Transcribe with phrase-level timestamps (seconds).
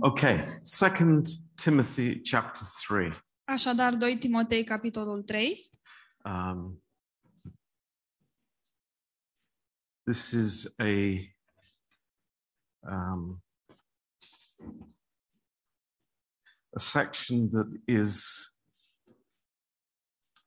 [0.00, 3.12] Okay, Second Timothy chapter three.
[3.44, 5.70] Așadar, 2 Timotei, capitolul 3.
[6.24, 6.82] Um,
[10.04, 11.18] this is a
[12.80, 13.42] um,
[16.76, 18.24] a section that is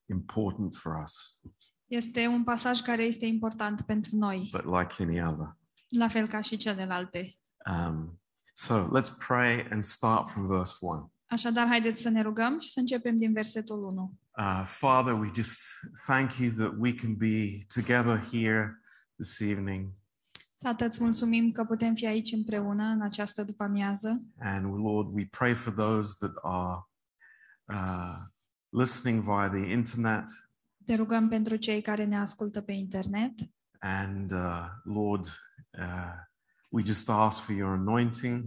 [0.06, 1.40] important for us,
[1.88, 5.58] Este un pasaj care este important pentru noi, but like any other.
[5.88, 7.36] la fel ca și celelalte.
[7.72, 8.20] Um,
[8.56, 11.12] so let's pray and start from verse one.
[11.26, 14.14] Așadar, haideți să ne rugăm și să începem din versetul 1.
[14.38, 15.60] Uh, Father, we just
[16.06, 18.82] thank you that we can be together here
[19.16, 19.94] this evening.
[20.58, 25.54] Tată, îți mulțumim că putem fi aici împreună în această după-amiază And Lord, we pray
[25.54, 26.88] for those that are
[27.64, 28.18] uh,
[28.70, 30.26] listening via the internet.
[30.86, 33.34] Te rugăm pentru cei care ne ascultă pe internet
[33.80, 35.26] And uh, Lord,
[35.80, 36.16] uh,
[36.76, 38.44] we just ask for your anointing.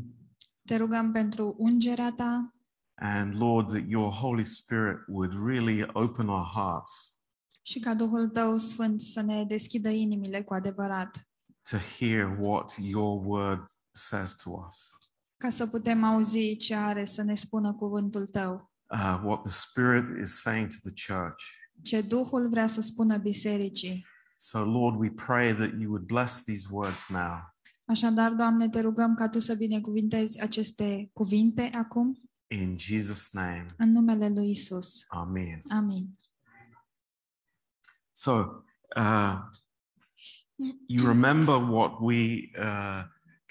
[0.66, 2.52] Te rugăm pentru ungerea ta
[3.00, 7.18] And Lord, that your Holy Spirit would really open our hearts
[7.62, 11.28] și ca Duhul tău sfânt să ne deschidă inimile cu adevărat,
[11.70, 14.90] to hear what your word says to us,
[15.36, 20.20] ca să putem auzi ce are să ne spună cuvântul tău, uh, what the Spirit
[20.22, 21.42] is saying to the church.
[21.82, 24.06] ce Duhul vrea să spună bisericii.
[24.36, 27.56] So, Lord, we pray that you would bless these words now.
[27.88, 32.16] Așadar, Doamne, te rugăm ca Tu să binecuvintezi aceste cuvinte acum,
[32.50, 35.04] In Jesus' name, în numele Lui Isus.
[35.08, 35.62] Amen.
[35.68, 36.18] Amin.
[38.12, 38.32] So,
[38.96, 39.38] uh,
[40.86, 43.02] you remember what we uh,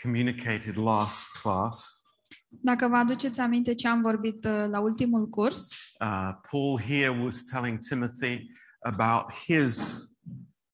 [0.02, 2.02] communicated last class?
[2.48, 7.44] Dacă vă aduceți aminte ce am vorbit uh, la ultimul curs, Uh, Paul here was
[7.44, 8.52] telling Timothy
[8.82, 10.04] about his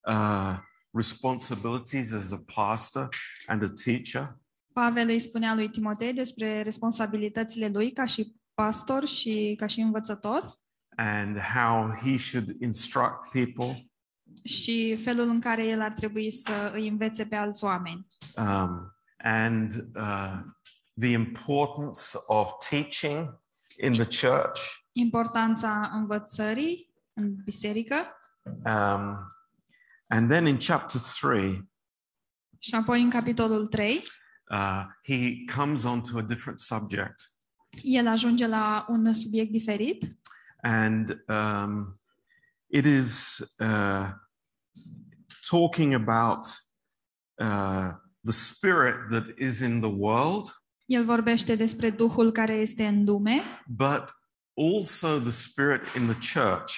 [0.09, 0.57] uh,
[0.93, 3.07] responsibilities as a pastor
[3.47, 4.37] and a teacher.
[4.73, 10.45] Pavel îi spunea lui Timotei despre responsabilitățile lui ca și pastor și ca și învățător
[10.95, 13.87] and how he should instruct people
[14.43, 18.07] și felul în care el ar trebui să îi învețe pe alți oameni.
[18.37, 20.39] um, and uh,
[20.99, 23.41] the importance of teaching
[23.77, 24.61] in the church.
[24.91, 27.95] Importanța învățării în biserică
[28.65, 29.17] Um,
[30.13, 31.71] and then in chapter 3,
[32.59, 34.03] și apoi în capitolul 3
[34.51, 37.15] uh, he comes on to a different subject.
[37.81, 40.17] el ajunge la un subiect diferit
[40.61, 41.99] And um,
[42.67, 44.09] it is uh,
[45.49, 46.45] talking about
[47.41, 47.91] uh,
[48.23, 50.47] the spirit that is in the world,
[50.85, 54.03] El vorbește despre Duhul care este în lume but
[54.77, 56.73] also the spirit in the church.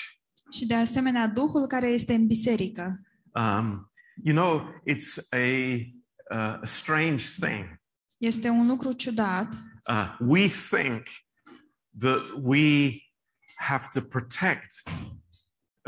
[0.51, 2.99] și de asemenea Duhul care este în biserică.
[3.35, 3.89] Um,
[4.23, 5.85] you know, it's a,
[6.31, 7.79] uh, a strange thing.
[8.17, 9.53] Este un lucru ciudat.
[9.89, 11.07] Uh, we think
[11.99, 13.01] that we
[13.55, 14.81] have to protect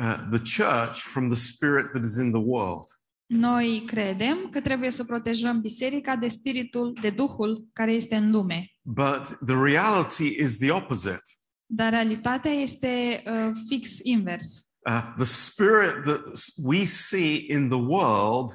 [0.01, 2.85] uh, the church from the spirit that is in the world.
[3.25, 8.71] Noi credem că trebuie să protejăm biserica de spiritul, de Duhul care este în lume.
[8.81, 11.21] But the reality is the opposite.
[11.65, 14.66] Dar realitatea este uh, fix invers.
[14.87, 16.21] Uh, the spirit that
[16.63, 18.51] we see in the world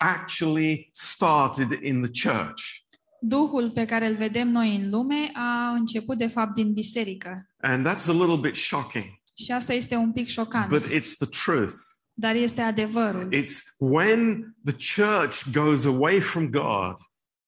[0.00, 2.84] actually started in the church.
[3.20, 7.46] Duhul pe care îl vedem noi în lume a început de fapt din biserică.
[7.60, 11.28] And that's a little bit shocking, Și asta este un pic șocant, but it's the
[11.44, 11.74] truth.
[12.12, 13.28] dar este adevărul.
[13.34, 16.94] It's when the church goes away from God,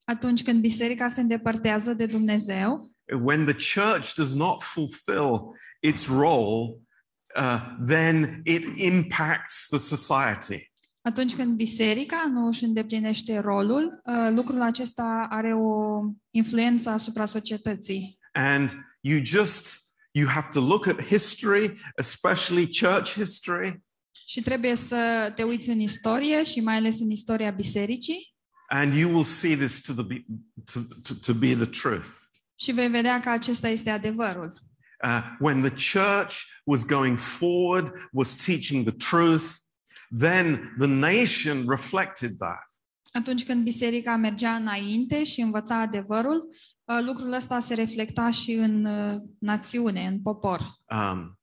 [0.04, 2.91] Atunci când biserica se îndepărtează de Dumnezeu,
[3.22, 5.41] when the church does not fulfill
[5.80, 6.78] its role,
[7.39, 10.72] uh, then it impacts the society.
[11.00, 16.00] atunci când biserica nu își îndeplinește rolul, uh, lucrul acesta are o
[16.31, 18.19] influență asupra societății.
[18.33, 23.83] And you just you have to look at history, especially church history,
[24.27, 28.34] Și trebuie să te uiți în istorie și mai ales în istoria bisericii
[28.69, 30.25] and you will see this to the be,
[30.72, 32.09] to, to, to be the truth.
[32.54, 34.53] și vei vedea că acesta este adevărul.
[35.02, 39.64] Uh, when the church was going forward, was teaching the truth,
[40.18, 42.64] then the nation reflected that.
[43.12, 46.48] Atunci când biserica mergea înainte și învăța adevărul,
[46.84, 50.60] uh, lucrul ăsta se reflecta și în uh, națiune, în popor.
[50.91, 51.38] Um,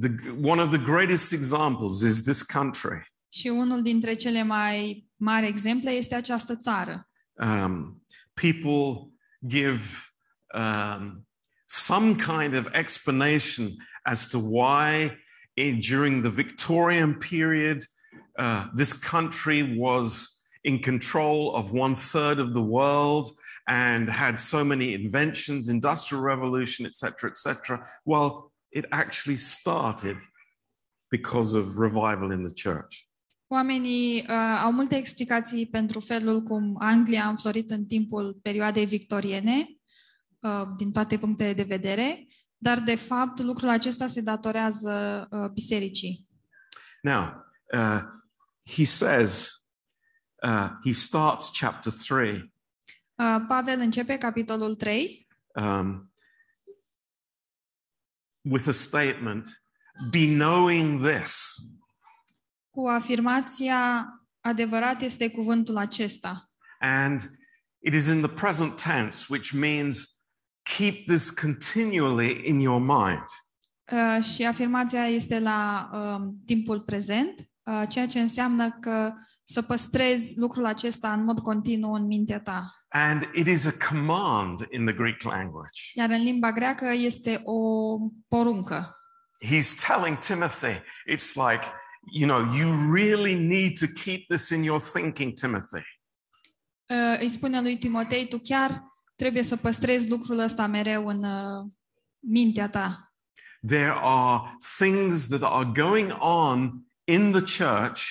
[0.00, 3.12] the, one of the greatest examples is this country.
[3.28, 7.10] Și unul dintre cele mai mari exemple este această țară.
[7.32, 9.14] Um, people
[9.46, 9.82] give
[10.54, 11.28] um,
[11.70, 15.16] some kind of explanation as to why,
[15.56, 17.84] in, during the Victorian period,
[18.38, 23.30] uh, this country was in control of one third of the world
[23.68, 27.86] and had so many inventions, industrial revolution, etc., etc.
[28.04, 30.16] Well, it actually started
[31.10, 33.06] because of revival in the church.
[33.52, 39.79] Oamenii uh, au multe explicații pentru felul cum Anglia a înflorit în timpul perioadei victoriene,
[40.40, 42.26] uh, din toate punctele de vedere,
[42.56, 46.26] dar de fapt lucrul acesta se datorează uh, bisericii.
[47.02, 47.44] Now,
[47.74, 48.00] uh,
[48.76, 49.50] he says,
[50.42, 52.52] uh, he starts chapter 3
[53.20, 56.12] Uh, Pavel începe capitolul 3 um,
[58.40, 59.62] with a statement
[60.10, 61.54] Be knowing this.
[62.70, 64.06] cu afirmația
[64.40, 66.48] adevărat este cuvântul acesta.
[66.78, 67.38] And
[67.78, 70.19] it is in the present tense, which means
[70.62, 73.24] keep this continually in your mind.
[73.92, 79.12] Uh, și afirmația este la um, timpul prezent, uh, ceea ce înseamnă că
[79.42, 82.70] să păstrezi lucrul acesta în mod continuu în mintea ta.
[82.88, 85.80] And it is a command in the Greek language.
[85.94, 87.58] Iar în limba greacă este o
[88.28, 88.94] poruncă.
[89.44, 91.64] He's telling Timothy, it's like,
[92.12, 95.82] you know, you really need to keep this in your thinking, Timothy.
[96.86, 98.89] Uh, îi spune lui Timotei, tu chiar
[99.20, 101.66] trebuie să păstrezi lucrul ăsta mereu în uh,
[102.18, 103.12] mintea ta.
[103.66, 108.02] There are things that are going on in the church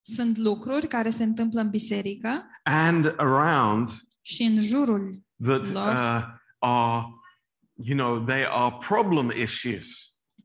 [0.00, 3.88] Sunt lucruri care se întâmplă în biserică and around
[4.22, 5.88] și în jurul that Lord.
[5.96, 6.22] uh,
[6.58, 7.04] are,
[7.74, 9.86] you know, they are problem issues.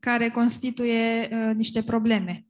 [0.00, 2.44] care constituie uh, niște probleme.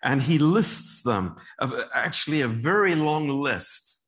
[0.00, 4.00] And he lists them, of- actually, a very long list.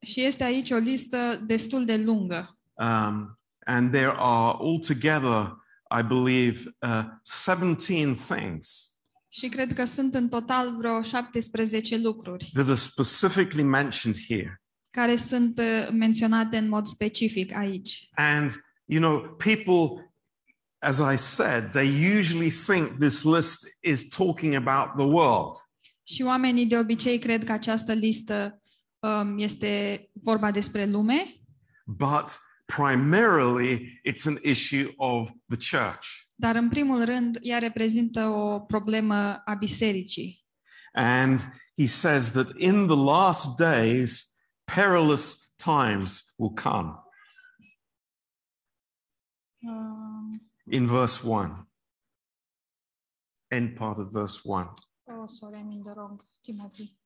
[0.00, 2.55] Și este aici o listă destul de lungă.
[2.78, 5.56] Um, and there are altogether,
[5.98, 8.90] I believe, uh, 17 things
[9.28, 14.62] Și cred că sunt în total vreo 17 lucruri that are specifically mentioned here.
[14.90, 18.08] care sunt uh, menționate în mod specific aici.
[18.14, 18.50] And,
[18.84, 20.12] you know, people,
[20.78, 25.54] as I said, they usually think this list is talking about the world.
[26.02, 28.62] Și oamenii de obicei cred că această listă
[28.98, 31.24] um, este vorba despre lume,
[31.84, 36.06] but primarily it's an issue of the church.
[36.34, 40.44] dar în primul rând ea reprezintă o problemă a bisericii.
[40.92, 41.40] And
[41.78, 44.36] he says that in the last days,
[44.74, 46.94] perilous times will come.
[49.68, 50.40] Um,
[50.70, 51.68] In verse 1,
[53.50, 54.72] end part of verse 1.
[55.08, 56.96] oh, sorry, I'm in the wrong, Timothy.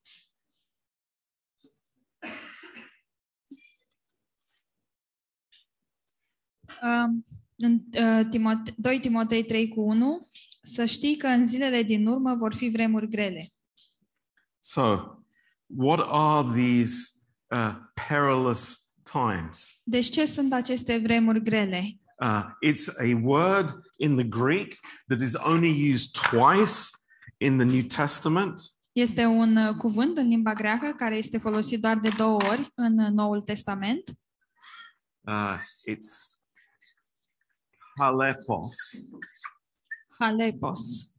[7.57, 10.19] În uh, Timote- 2 Timotei 3 cu 1,
[10.63, 13.49] să știi că în zilele din urmă vor fi vremuri grele.
[14.59, 14.83] So,
[15.67, 17.11] what are these
[17.47, 17.75] uh,
[18.09, 19.81] perilous times?
[19.85, 21.85] Deci ce sunt aceste vremuri grele?
[22.21, 24.75] Uh, it's a word in the Greek
[25.07, 26.91] that is only used twice
[27.37, 28.61] in the New Testament.
[28.93, 32.99] Este un uh, cuvânt în limba greacă care este folosit doar de două ori în
[32.99, 34.03] uh, Noul Testament.
[35.21, 36.40] Uh, it's
[38.01, 38.73] halepos.
[40.21, 41.13] Halepos.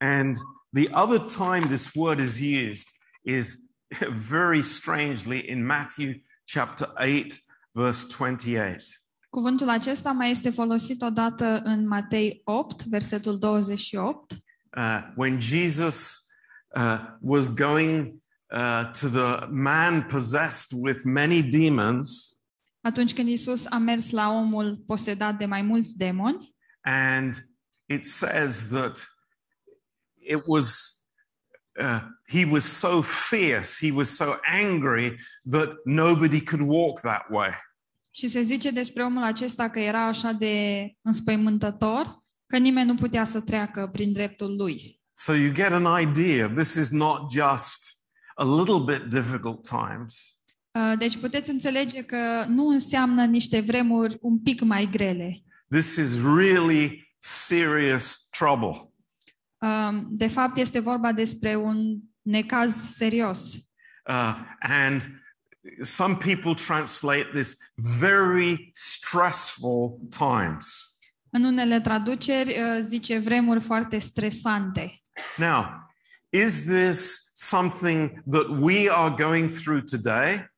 [0.00, 0.36] And
[0.72, 2.88] the other time this word is used
[3.24, 3.68] is
[4.10, 7.38] very strangely in Matthew chapter 8,
[7.74, 8.82] verse 28.
[9.30, 14.34] Cuvântul acesta mai este folosit odată în Matei 8, versetul 28,
[14.76, 16.28] Uh, when Jesus
[16.76, 18.20] uh, was going
[18.52, 22.36] uh, to the man possessed with many demons,
[22.80, 27.34] atunci când Isus a mers la omul posedat de mai mulți demoni and
[27.86, 29.06] it says that
[30.16, 30.96] it was.
[31.80, 37.52] Uh, he was so fierce, he was so angry that nobody could walk that way.
[38.10, 43.24] și se zice despre omul acesta că era așa de înspăimântător că nimeni nu putea
[43.24, 45.00] să treacă prin dreptul lui.
[45.12, 46.48] So you get an idea.
[46.48, 50.39] This is not just a little bit difficult times.
[50.72, 55.42] Uh, Deci puteți înțelege că nu înseamnă niște vremuri un pic mai grele.
[55.70, 58.92] This is really serious trouble.
[59.58, 63.54] Um, De fapt, este vorba despre un necaz serios.
[64.08, 65.20] Uh, and
[65.80, 70.96] some people translate this very stressful times.
[71.30, 75.00] În unele traduceri uh, zice vremuri foarte stresante.
[75.36, 75.64] Now,
[76.28, 80.50] is this something that we are going through today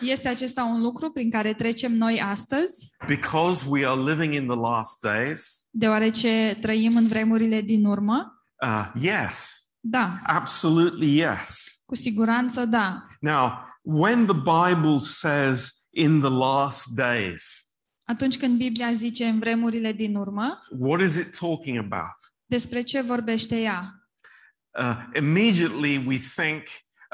[0.00, 4.56] Este acesta un lucru prin care trecem noi astăzi, because we are living in the
[4.56, 5.66] last days?
[5.70, 8.44] deoarece trăim în vremurile din urmă?
[8.66, 11.64] Uh, yes, Da, absolutely yes.
[11.86, 13.06] cu siguranță da.
[13.20, 17.42] Now, when the Bible says in the last days,
[18.06, 22.14] Atunci când Biblia zice în vremurile din urmă, what is it talking about?
[22.46, 23.90] despre ce vorbește ea?
[24.78, 26.62] Uh, immediately we think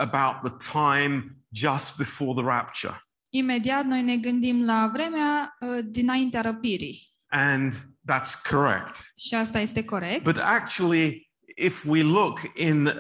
[0.01, 3.03] about the time just before the rapture.
[3.29, 7.09] Imediat noi ne gândim la vremea uh, dinaintea răpirii.
[7.29, 7.73] And
[8.13, 9.13] that's correct.
[9.17, 10.23] Și asta este corect.
[10.23, 12.93] But actually, if we look in uh,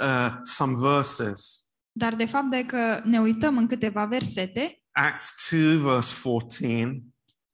[0.43, 7.03] some verses, Dar de fapt, dacă ne uităm în câteva versete, Acts 2, verse 14,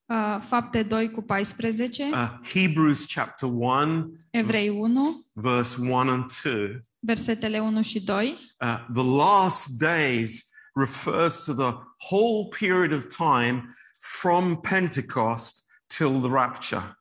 [0.07, 6.81] uh, Fapte 2 cu 14, uh, Hebrews chapter 1, Evrei 1, verse 1 and 2,
[6.99, 11.75] versetele 1 și 2, uh, the last days refers to the
[12.11, 16.99] whole period of time from Pentecost till the rapture.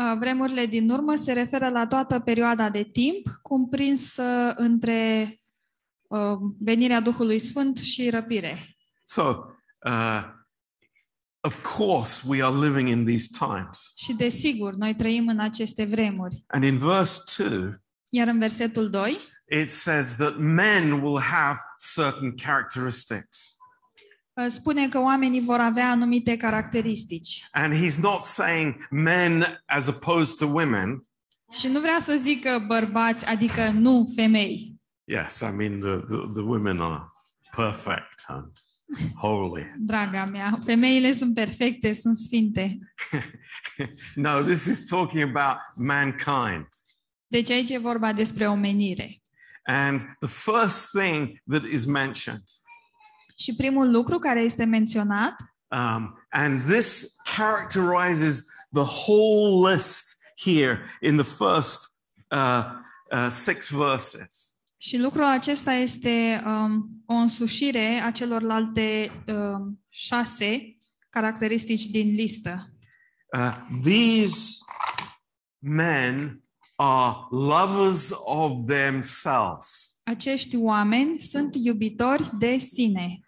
[0.00, 5.34] uh, vremurile din urmă se referă la toată perioada de timp cumprinsă între
[6.08, 8.76] uh, venirea Duhului Sfânt și răpire.
[9.04, 9.22] So,
[9.86, 10.38] uh,
[11.42, 13.92] of course, we are living in these times.
[13.96, 16.44] Și desigur, noi trăim în aceste vremuri.
[16.46, 17.74] And in verse 2,
[18.08, 19.16] Iar în versetul 2
[19.52, 21.58] it says that men will have
[21.94, 23.56] certain characteristics.
[24.32, 27.48] uh, spune că oamenii vor avea anumite caracteristici.
[27.52, 31.04] And he's not saying men as opposed to women.
[31.52, 34.74] Și nu vrea să zică bărbați, adică nu femei.
[35.04, 37.02] Yes, I mean, the, the, the women are
[37.56, 38.52] perfect and
[39.14, 39.74] holy.
[39.78, 42.78] Draga mea, femeile sunt perfecte, sunt sfinte.
[44.14, 46.66] no, this is talking about mankind.
[47.26, 49.22] Deci aici e vorba despre omenire.
[49.62, 52.42] And the first thing that is mentioned,
[53.36, 55.34] Și primul lucru care este menționat,
[55.68, 62.64] um, and this characterizes the whole list here in the first uh,
[63.12, 64.49] uh, six verses.
[64.82, 70.76] Și lucrul acesta este um, o însușire a celorlalte um, șase
[71.08, 72.74] caracteristici din listă.
[73.36, 74.58] Uh, these
[75.58, 76.42] men
[76.76, 83.20] are lovers of themselves, Acești oameni sunt iubitori de sine,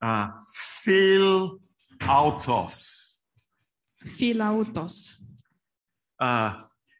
[0.00, 0.26] uh,
[0.82, 1.58] phil
[2.06, 2.94] autos.
[4.16, 5.16] filautos.
[6.20, 6.52] Uh,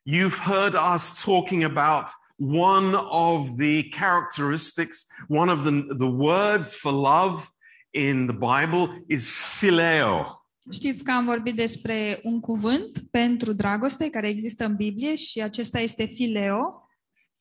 [0.03, 6.93] you've heard us talking about one of the characteristics, one of the, the words for
[6.93, 7.49] love
[7.91, 10.41] in the Bible is phileo.
[10.71, 15.79] Știți că am vorbit despre un cuvânt pentru dragoste care există în Biblie și acesta
[15.79, 16.89] este fileo,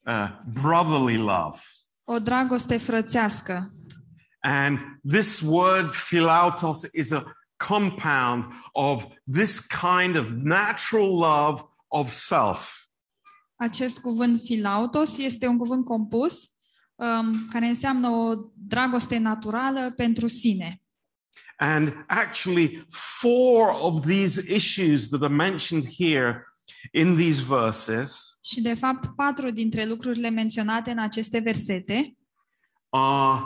[0.04, 0.28] uh,
[0.62, 1.58] brotherly love.
[2.04, 3.70] o dragoste frățească.
[4.40, 7.24] And this word philautos is a
[7.56, 12.85] compound of this kind of natural love of self.
[13.56, 16.54] Acest cuvânt filautos este un cuvânt compus
[16.94, 20.80] um, care înseamnă o dragoste naturală pentru sine.
[21.58, 26.44] And actually, four of these issues that are mentioned here
[26.92, 32.16] in these verses Și de fapt, patru dintre lucrurile menționate în aceste versete
[32.90, 33.40] are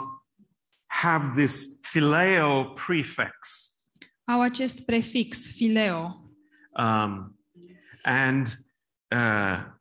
[0.87, 3.69] have this phileo prefix.
[4.23, 6.15] au acest prefix fileo.
[6.77, 7.39] Um,
[8.03, 8.47] and
[9.15, 9.79] uh,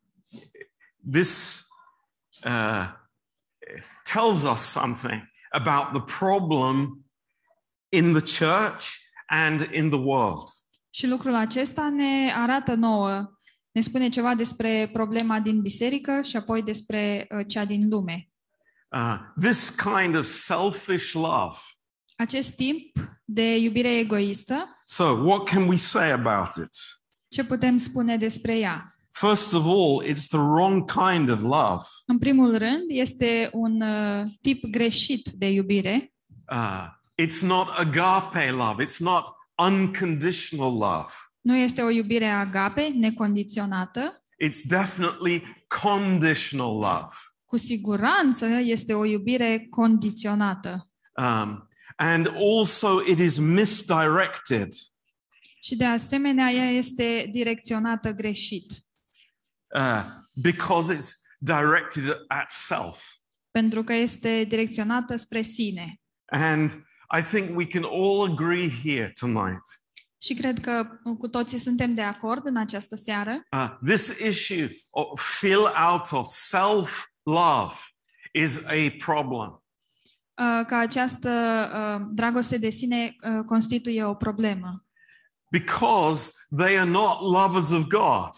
[1.13, 1.63] this
[2.45, 2.87] uh,
[4.03, 7.05] tells us something about the problem
[7.89, 8.99] in the church
[9.29, 10.49] and in the world.
[10.91, 13.31] Și lucrul acesta ne arată nouă,
[13.71, 18.29] ne spune ceva despre problema din biserică și apoi despre uh, cea din lume.
[18.89, 21.57] Uh, this kind of selfish love.
[22.17, 22.81] Acest timp
[23.25, 26.69] de iubire egoistă, So, what can we say about it?
[27.29, 28.95] ce putem spune despre ea?
[29.11, 31.85] First of all, it's the wrong kind of love.
[32.07, 36.13] În primul rând, este un uh, tip greșit de iubire.
[36.53, 36.87] Uh,
[37.23, 38.85] it's not agape love.
[38.85, 39.25] It's not
[39.69, 41.13] unconditional love.
[41.41, 44.25] Nu este o iubire agape, necondiționată.
[44.45, 45.43] It's definitely
[45.83, 47.15] conditional love.
[47.45, 50.91] Cu siguranță este o iubire condiționată.
[51.17, 52.27] Um, and
[52.59, 54.69] also, it is misdirected.
[55.63, 58.67] Și de asemenea, ea este direcționată greșit.
[59.77, 60.05] Uh,
[60.43, 63.05] because it's directed at self.
[63.51, 66.01] Pentru că este direcționată spre sine.
[66.27, 66.71] And
[67.19, 69.63] I think we can all agree here tonight.
[70.23, 70.87] Și cred că
[71.19, 76.27] cu toții suntem de acord în această seară Uh, this issue of fill out of
[76.27, 77.75] self love
[78.33, 79.65] is a problem.
[80.41, 81.31] uh, că această
[81.75, 84.85] uh, dragoste de sine uh, constituie o problemă.
[85.51, 88.31] because they are not lovers of God,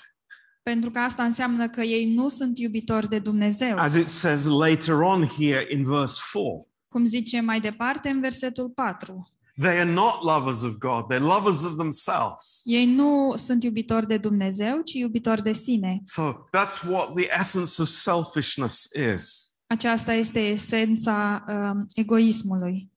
[0.62, 3.76] Pentru că asta înseamnă că ei nu sunt iubitori de Dumnezeu.
[3.78, 6.66] as it says later on here in verse 4.
[6.88, 9.28] Cum zice mai departe în versetul 4.
[9.61, 12.61] They are not lovers of God, they're lovers of themselves.
[12.64, 16.00] Ei nu sunt iubitori de Dumnezeu, ci iubitori de sine.
[16.04, 19.54] So that's what the essence of selfishness is.
[19.66, 22.90] Aceasta este esența um, egoismului.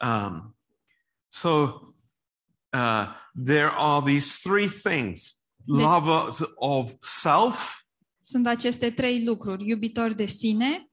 [0.00, 0.56] Um,
[1.28, 1.50] so
[2.72, 3.06] uh,
[3.44, 5.35] there are these three things
[5.66, 7.80] lovers of self,
[8.20, 9.68] Sunt aceste trei lucruri.
[9.68, 10.90] Iubitori de sine,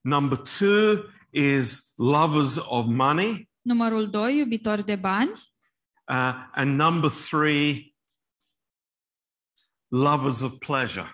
[0.00, 5.30] number two is lovers of money, numărul 2, iubitori de bani
[6.08, 7.94] uh, and number three,
[9.88, 11.10] lovers of pleasure.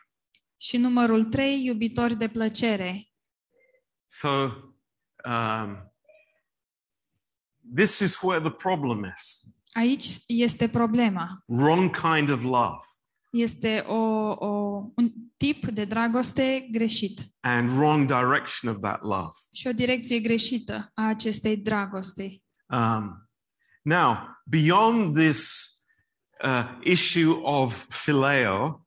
[0.56, 3.06] și numărul 3, iubitori de plăcere.
[4.06, 4.28] So
[5.24, 5.92] um,
[7.74, 9.42] this is where the problem is
[9.72, 11.44] Aici este problema.
[11.46, 12.84] wrong kind of love
[13.32, 13.94] Este o,
[14.30, 14.46] o,
[14.96, 19.30] un tip de dragoste greșit and wrong direction of that love.
[19.52, 22.42] și o direcție greșită a acestei dragoste.
[22.66, 23.28] Um,
[23.82, 25.70] now, beyond this
[26.44, 28.86] uh, issue of phileo,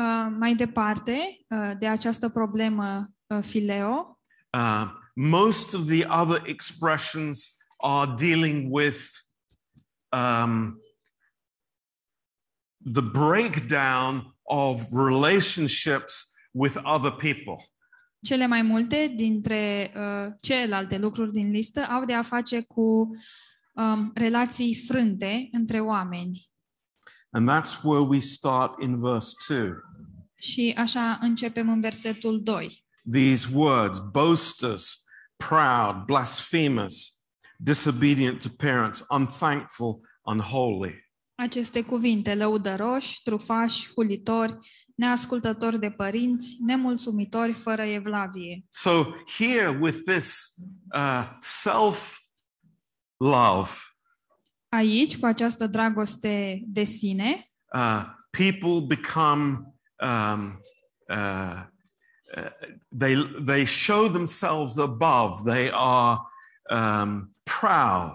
[0.00, 4.20] Uh, mai departe, uh, de această problemă uh, fileo,
[4.58, 4.84] uh,
[5.14, 8.98] most of the other expressions are dealing with
[10.08, 10.80] um,
[12.92, 17.56] the breakdown of relationships with other people.
[18.26, 23.10] cele mai multe dintre uh, celelalte lucruri din listă au de a face cu
[23.72, 26.50] um, relații frânte între oameni.
[27.30, 29.70] And that's where we start in verse 2.
[30.34, 32.84] Și așa începem în versetul 2.
[33.12, 35.04] These words boasters,
[35.36, 37.24] proud, blasphemous,
[37.58, 41.05] disobedient to parents, unthankful, unholy.
[41.36, 44.58] Aceste cuvinte, lăudăroși, trufași, hulitori,
[44.94, 48.64] neascultători de părinți, nemulțumitori fără evlavie.
[48.68, 49.04] So,
[49.38, 50.54] here with this
[50.94, 52.16] uh, self
[53.16, 53.70] love,
[54.68, 60.62] Aici, cu această dragoste de sine, uh, people become um,
[61.08, 61.62] uh,
[62.36, 62.50] uh,
[62.98, 65.50] they they show themselves above.
[65.52, 66.18] They are
[66.70, 68.14] um, proud,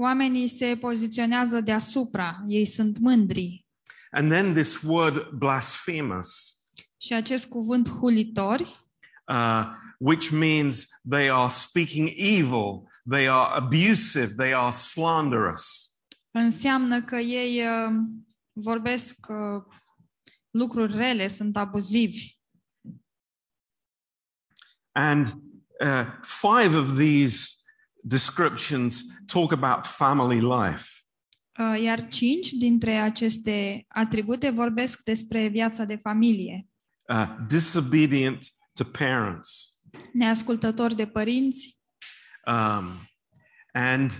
[0.00, 3.64] oamenii se poziționează deasupra, ei sunt mândri.
[4.12, 6.58] and then this word blasphemous,
[6.96, 8.86] Și acest cuvânt hulitori
[9.32, 9.64] uh,
[9.98, 15.92] which means they are speaking evil, they are abusive, they are slanderous.
[16.30, 17.94] înseamnă că ei uh,
[18.52, 19.74] vorbesc uh,
[20.50, 22.38] lucruri rele, sunt abuzivi.
[24.92, 25.26] And
[25.80, 27.54] uh, five of these
[28.02, 30.84] descriptions talk about family life.
[31.58, 36.66] Uh, Iar cinci dintre aceste atribute vorbesc despre viața de familie.
[37.08, 39.74] Uh, disobedient to parents.
[40.12, 41.80] Neascultători de părinți,
[42.46, 43.06] Um,
[43.74, 44.10] and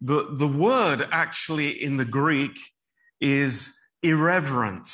[0.00, 2.56] the, the word actually in the Greek
[3.18, 4.88] is irreverent.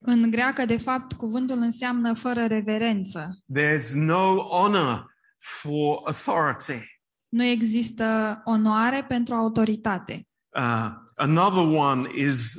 [0.00, 3.28] în greacă, de fapt, cuvântul înseamnă fără reverență.
[3.58, 7.00] There's no honor for authority.
[7.28, 10.28] Nu există onoare pentru autoritate.
[10.48, 12.54] Uh, another one is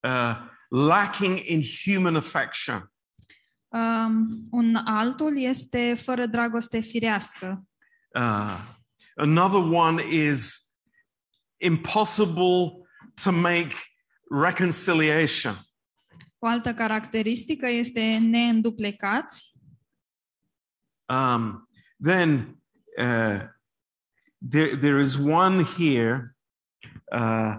[0.00, 0.36] uh,
[0.68, 2.92] lacking in human affection.
[3.68, 7.64] Um, un altul este fără dragoste firească.
[8.14, 8.60] Uh,
[9.14, 10.72] another one is
[11.56, 12.88] impossible
[13.22, 13.74] to make
[14.30, 15.54] reconciliation.
[16.38, 19.52] O altă caracteristică este neînduplecați.
[21.06, 21.68] Um,
[22.00, 22.56] then
[22.98, 23.40] uh,
[24.40, 26.34] there, there is one here,
[27.12, 27.56] uh,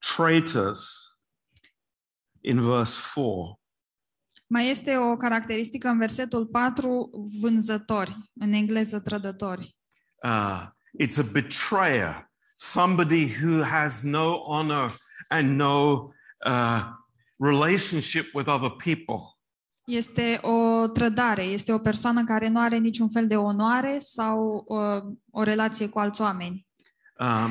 [0.00, 1.16] traitors,
[2.42, 3.58] in verse 4.
[4.46, 7.10] Mai este o caracteristică în versetul 4,
[7.40, 9.76] vânzători, în engleză trădători.
[10.22, 10.66] Uh,
[11.02, 14.92] it's a betrayer, somebody who has no honor
[15.28, 16.08] and no
[16.46, 16.82] uh,
[17.38, 19.41] relationship with other people.
[19.92, 25.14] Este o trădare, este o persoană care nu are niciun fel de onoare sau uh,
[25.30, 26.66] o relație cu alți oameni.
[27.18, 27.50] Um,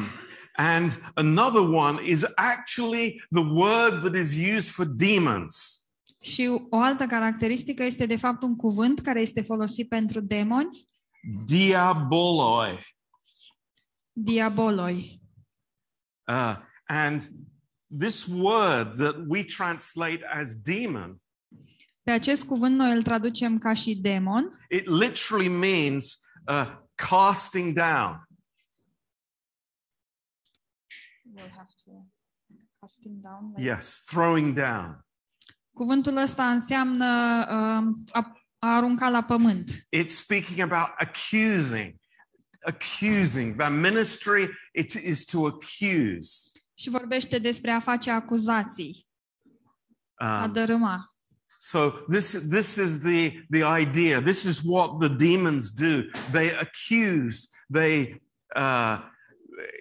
[0.56, 5.86] and another one is actually the word that is used for demons.
[6.22, 10.88] Și o altă caracteristică este de fapt un cuvânt care este folosit pentru demoni,
[11.46, 12.80] diaboloi.
[14.12, 15.22] diaboloi.
[16.28, 17.22] Uh, and
[18.00, 21.21] this word that we translate as demon,
[22.12, 28.28] Pe acest cuvânt noi îl traducem ca și demon, it literally means uh, casting down.
[33.58, 35.06] Yes, throwing down.
[35.74, 37.06] Cuvântul ăsta înseamnă
[37.50, 39.72] uh, a a aruncat la pământ.
[39.72, 41.96] It's speaking about accusing,
[42.62, 43.56] accusing.
[43.56, 46.52] The ministry it is to accuse.
[46.74, 49.08] Și vorbește despre a face acuzații,
[50.14, 51.11] a Um, dărâma.
[51.64, 54.20] So this this is the the idea.
[54.20, 56.10] This is what the demons do.
[56.32, 57.50] They accuse.
[57.70, 58.20] They
[58.56, 58.98] uh,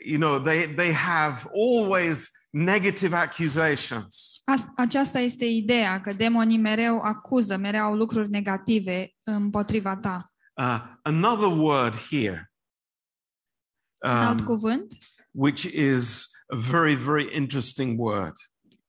[0.05, 4.43] you know they they have always negative accusations.
[4.45, 10.33] As- Aceasta este ideea, că demonii mereu acuză, mereu au lucruri negative împotriva ta.
[10.57, 12.51] Uh, another word here,
[14.05, 14.97] Un alt um, cuvânt,
[15.31, 18.33] which is a very very interesting word.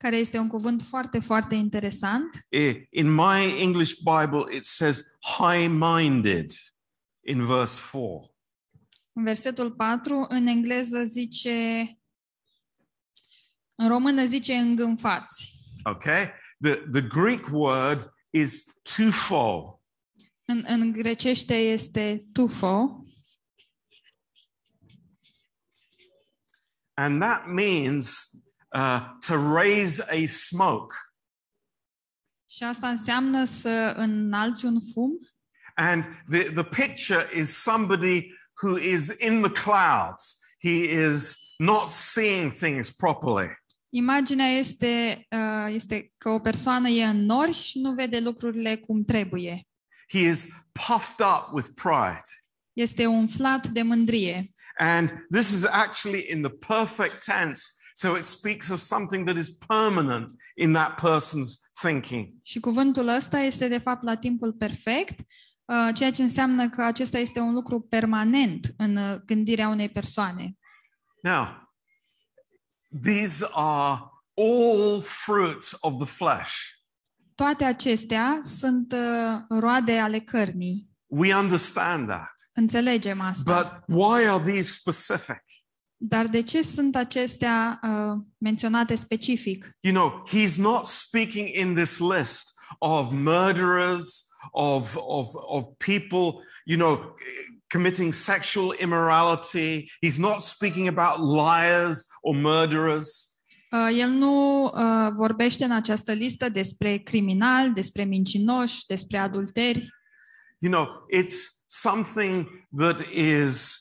[0.02, 2.46] Care este un cuvânt foarte, foarte interesant.
[2.50, 5.04] I- In my English Bible, it says
[5.38, 6.52] high-minded
[7.26, 8.30] in verse four.
[9.14, 11.86] În versetul 4, în engleză zice,
[13.76, 15.52] în română zice îngânfați.
[15.84, 18.64] Okay, the the Greek word is
[18.96, 19.80] twofold.
[20.46, 23.02] În, în grecește este tufo
[26.94, 28.31] And that means
[28.76, 30.96] uh, to raise a smoke.
[32.50, 35.12] și asta înseamnă să înalți un fum
[35.76, 40.40] And the, the picture is somebody who is in the clouds.
[40.62, 43.60] He is not seeing things properly.
[43.90, 49.04] Imaginea este, uh, este că o persoană e în nori și nu vede lucrurile cum
[49.04, 49.68] trebuie.
[50.10, 52.30] He is puffed up with pride.
[52.74, 54.54] Este umflat de mândrie.
[54.78, 57.64] And this is actually in the perfect tense.
[57.94, 62.34] So it speaks of something that is permanent in that person's thinking.
[62.44, 65.20] Și cuvântul ăsta este de fapt la timpul perfect,
[65.66, 70.58] uh, ceea ce înseamnă că acesta este un lucru permanent în uh, gândirea unei persoane.
[71.22, 71.70] Now,
[73.02, 74.02] these are
[74.34, 76.54] all fruits of the flesh.
[77.36, 80.90] Toate acestea sunt uh, roade ale cărnii.
[81.06, 82.32] We understand that.
[82.54, 83.62] Înțelegem asta.
[83.62, 85.44] But why are these specific?
[86.04, 89.78] Dar de ce sunt acestea uh, menționate specific?
[89.80, 96.78] You know, he's not speaking in this list of murderers, of, of, of people, you
[96.78, 97.16] know,
[97.68, 99.92] committing sexual immorality.
[100.02, 103.30] He's not speaking about liars or murderers.
[103.72, 109.88] Uh, el nu uh, vorbește în această listă despre criminali, despre mincinoși, despre adulteri.
[110.60, 113.80] You know, it's something that is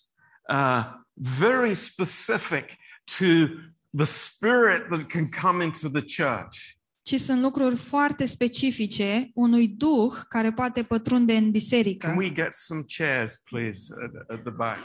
[0.49, 2.79] uh, very specific
[3.19, 3.49] to
[3.93, 6.79] the spirit that can come into the church.
[7.03, 12.07] ci sunt lucruri foarte specifice unui duh care poate pătrunde în biserică.
[12.07, 14.79] Can we get some chairs, please, at, at the back?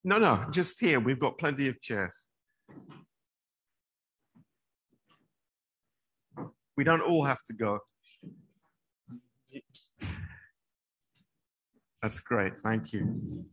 [0.00, 0.98] No, no, just here.
[0.98, 2.30] We've got plenty of chairs.
[6.74, 7.84] We don't all have to go.
[12.02, 12.58] That's great.
[12.58, 13.46] Thank you.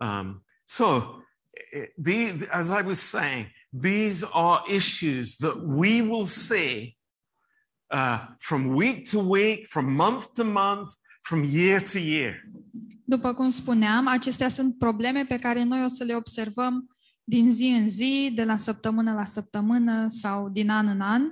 [0.00, 1.22] Um, so,
[1.72, 6.96] eh, the, as I was saying, these are issues that we will see
[7.90, 10.88] uh, from week to week, from month to month,
[11.22, 12.34] from year to year.
[13.04, 16.93] După cum spuneam, acestea sunt probleme pe care noi o să le observăm
[17.24, 21.22] din zi în zi, de la săptămână la săptămână sau din an în an.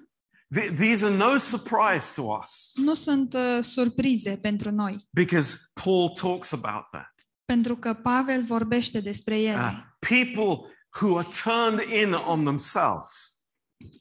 [0.61, 6.09] Th- these are no surprise to us Nu sunt uh, surprize pentru noi, because Paul
[6.09, 7.14] talks about that.
[7.44, 9.59] pentru că Pavel vorbește despre ele.
[9.59, 13.37] Uh, people who are turned in on themselves,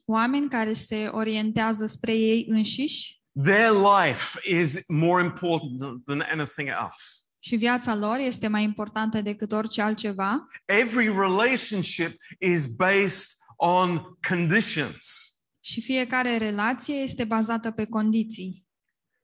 [0.05, 6.67] Oameni care se orientează spre ei înșiși their life is more important than- than anything
[6.67, 7.20] else.
[7.43, 10.47] Și viața lor este mai importantă decât orice altceva.
[10.65, 15.35] Every relationship is based on conditions.
[15.59, 18.67] Și fiecare relație este bazată pe condiții.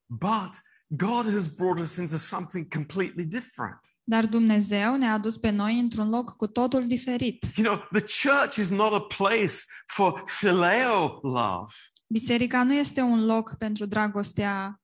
[0.05, 0.49] But
[0.89, 3.79] God has brought us into something completely different.
[4.03, 7.45] Dar Dumnezeu ne-a adus pe noi într-un loc cu totul diferit.
[7.55, 11.71] You know, the church is not a place for phileo love.
[12.07, 14.81] Biserica nu este un loc pentru dragostea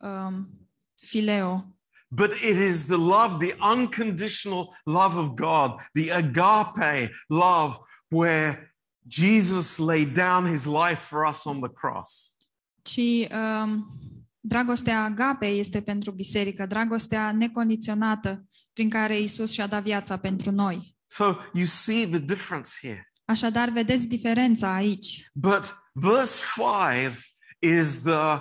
[0.00, 1.75] um, fileo,
[2.08, 8.74] But it is the love, the unconditional love of God, the agape love, where
[9.06, 12.36] Jesus laid down his life for us on the cross.
[12.86, 13.86] ci um,
[14.40, 20.96] dragostea agape este pentru biserică, dragostea necondiționată prin care Isus și-a dat viața pentru noi.
[21.06, 23.10] So you see the difference here.
[23.24, 25.30] Așadar, vedeți diferența aici.
[25.32, 28.40] But verse 5 is the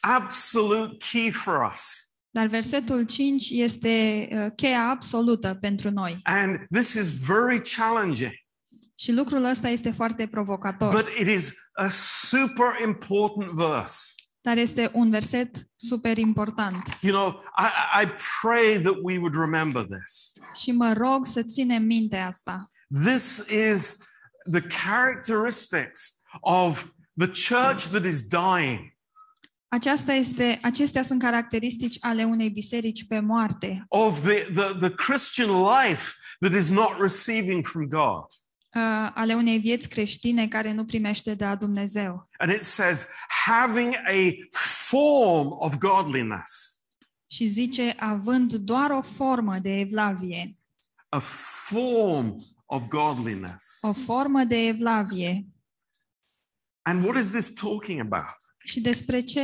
[0.00, 2.07] absolute key for us.
[2.30, 6.18] Dar versetul 5 este uh, cheia absolută pentru noi.
[6.22, 8.32] And this is very challenging,
[8.94, 10.94] Și lucrul ăsta este foarte provocator.
[10.94, 14.12] but it is a super important verse.
[14.40, 16.98] Dar este un verset super important.
[17.00, 18.06] You know, I, I
[18.40, 20.32] pray that we would remember this.
[20.62, 22.70] Și mă rog să ținem minte asta.
[23.04, 23.96] This is
[24.50, 24.60] the
[25.22, 28.96] characteristics of the church that is dying,
[29.68, 35.48] Aceasta este, acestea sunt caracteristici ale unei biserici pe moarte, of the, the, the Christian
[35.50, 38.24] life that is not receiving from God.
[38.74, 42.28] uh, ale unei vieți creștine care nu primește de la Dumnezeu.
[42.38, 43.06] And it says,
[43.46, 44.48] having a
[44.88, 46.72] form of godliness,
[47.30, 50.48] Și zice, având doar o formă de evlavie,
[51.08, 52.34] a form
[52.66, 53.78] of godliness.
[53.80, 55.44] o formă de evlavie.
[56.82, 58.36] And what is this talking about?
[58.68, 59.40] Și despre ce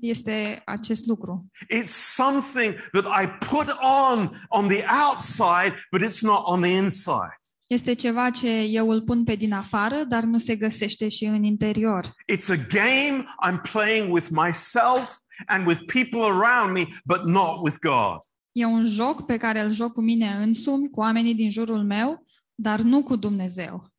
[0.00, 1.46] este acest lucru?
[1.74, 3.76] It's something that I put
[4.08, 7.38] on on the outside, but it's not on the inside.
[7.66, 11.44] Este ceva ce eu îl pun pe din afară, dar nu se găsește și în
[11.44, 12.06] interior.
[12.06, 17.76] It's a game I'm playing with myself and with people around me, but not with
[17.80, 18.18] God.
[18.52, 22.26] E un joc pe care îl joc cu mine însumi, cu oamenii din jurul meu,
[22.54, 23.90] dar nu cu Dumnezeu.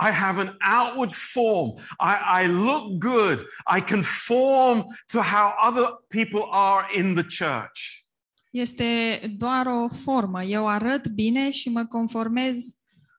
[0.00, 1.70] I have an outward form.
[1.98, 3.38] I, I look good.
[3.76, 8.04] I conform to how other people are in the church.
[8.50, 10.42] Este doar o formă.
[10.42, 12.56] Eu arăt bine și mă conformez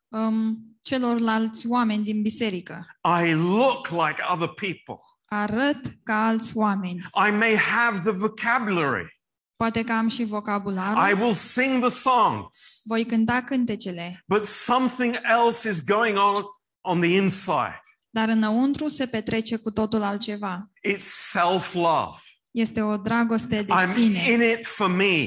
[0.08, 2.86] um, celorlalți oameni din biserică.
[3.24, 5.04] I look like other people.
[5.26, 7.06] Arăt ca alți oameni.
[7.28, 9.18] I may have the vocabulary.
[9.56, 11.22] Poate că am și I vocabularul.
[11.22, 16.44] will sing the songs, Voi cânta cântecele, but something else is going on
[16.90, 17.80] on the inside.
[18.10, 20.70] dar înăuntru se petrece cu totul altceva.
[20.88, 22.18] It's self love.
[22.52, 24.32] Este o dragoste de I'm sine.
[24.32, 25.26] in it for me.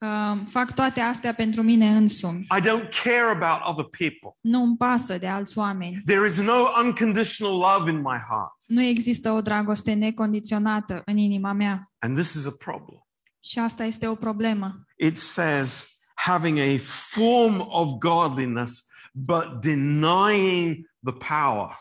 [0.00, 2.46] Um, fac toate astea pentru mine însumi.
[2.58, 4.38] I don't care about other people.
[4.40, 6.02] Nu îmi pasă de alți oameni.
[6.06, 8.54] There is no unconditional love in my heart.
[8.66, 11.80] Nu există o dragoste necondiționată în inima mea.
[11.98, 13.06] And this is a problem.
[13.44, 14.84] Și asta este o problemă.
[14.96, 16.78] It says, having a
[17.10, 18.86] form of godliness,
[19.26, 21.74] but denying the power.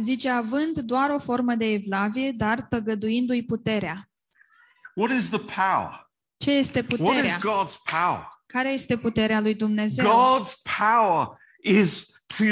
[0.00, 4.08] Zice, având doar o formă de evlavie, dar tăgăduindu-i puterea.
[4.94, 6.10] What is the power?
[6.36, 7.38] Ce este What is puterea?
[7.38, 8.28] God's power?
[8.46, 10.06] Care este puterea lui Dumnezeu?
[10.06, 11.28] God's power
[11.62, 12.44] is to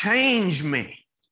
[0.00, 0.86] change me.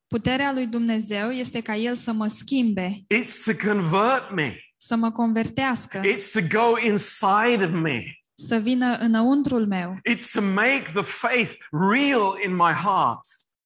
[0.07, 4.57] Puterea lui Dumnezeu este ca El să mă schimbe, It's to convert me.
[4.77, 8.20] să mă convertească, It's to go inside of me.
[8.47, 13.21] Să vină înăuntrul meu, It's to make the faith real in my heart.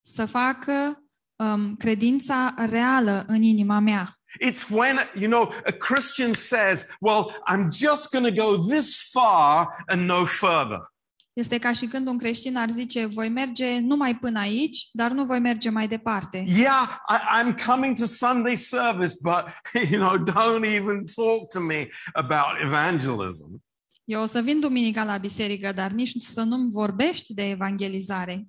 [0.06, 1.04] să facă
[1.37, 4.14] um, credința reală în inima mea.
[4.46, 9.68] It's when, you know, a Christian says, Well, I'm just going to go this far
[9.87, 10.92] and no further.
[11.32, 15.24] Este ca și când un creștin ar zice, voi merge numai până aici, dar nu
[15.24, 16.44] voi merge mai departe.
[16.46, 19.44] Yeah, I, I'm coming to Sunday service, but,
[19.90, 23.62] you know, don't even talk to me about evangelism.
[24.04, 28.48] Eu o să vin duminica la biserică, dar nici să nu-mi vorbești de evangelizare.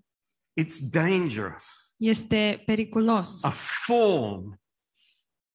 [0.62, 1.94] It's dangerous.
[1.98, 3.44] Este periculos.
[3.44, 4.62] A form,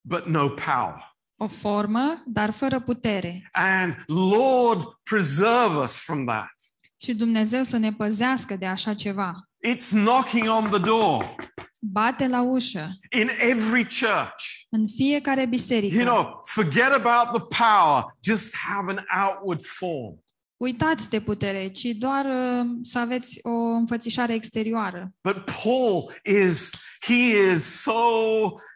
[0.00, 1.16] but no power.
[1.36, 3.48] O formă, dar fără putere.
[3.52, 6.54] And Lord, preserve us from that.
[6.96, 9.32] Și Dumnezeu să ne păzească de așa ceva.
[9.68, 11.34] It's knocking on the door
[11.80, 14.60] Bate la ușă in every church.
[14.70, 15.94] În fiecare biserică.
[15.94, 20.22] You know, forget about the power, just have an outward form.
[20.56, 25.12] Uitați de putere, ci doar uh, să aveți o înfățișare exterioară.
[25.22, 27.92] But Paul is, he is so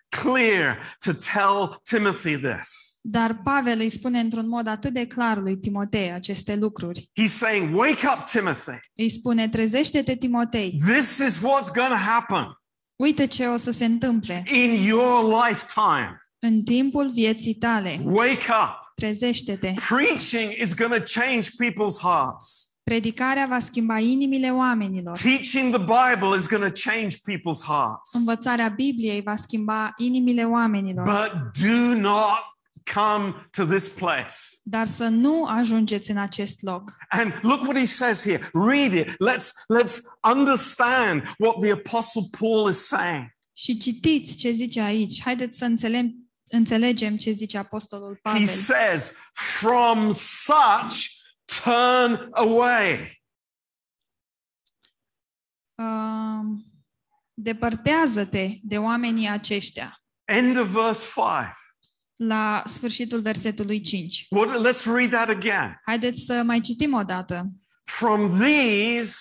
[0.08, 2.98] clear to tell Timothy this.
[3.00, 7.10] Dar Pavel îi spune într-un mod atât de clar lui Timotei aceste lucruri.
[7.22, 8.78] He's saying, Wake up, Timothy.
[8.96, 12.58] Îi spune, trezește-te, Timotei, This is what's going to happen
[13.04, 16.22] uite ce o să se întâmple in your lifetime.
[16.38, 18.00] în timpul vieții tale.
[18.04, 18.92] Wake up.
[18.94, 19.74] Trezește-te.
[19.88, 22.68] Preaching is going to change people's hearts.
[22.82, 25.16] Predicarea va schimba inimile oamenilor.
[25.16, 28.12] Teaching the Bible is going to change people's hearts.
[28.12, 31.04] Învățarea Bibliei va schimba inimile oamenilor.
[31.04, 32.53] But do not
[32.92, 34.34] come to this place.
[34.62, 36.96] Dar să nu ajungeți în acest loc.
[37.08, 38.50] And look what he says here.
[38.52, 39.10] Read it.
[39.10, 40.00] Let's let's
[40.32, 43.32] understand what the apostle Paul is saying.
[43.52, 45.22] Și citiți ce zice aici.
[45.22, 48.40] Haideți să înțelegem, înțelegem ce zice Apostolul Pavel.
[48.40, 51.06] He says, "From such
[51.62, 53.22] turn away."
[55.74, 56.64] Um,
[57.34, 60.02] depărtează-te de oamenii aceștia.
[60.24, 61.24] End of verse 5.
[62.16, 64.26] La sfârșitul versetului 5.
[64.30, 65.80] What, let's read that again.
[65.84, 67.46] Haideți să mai citim o dată.
[67.84, 69.16] From these,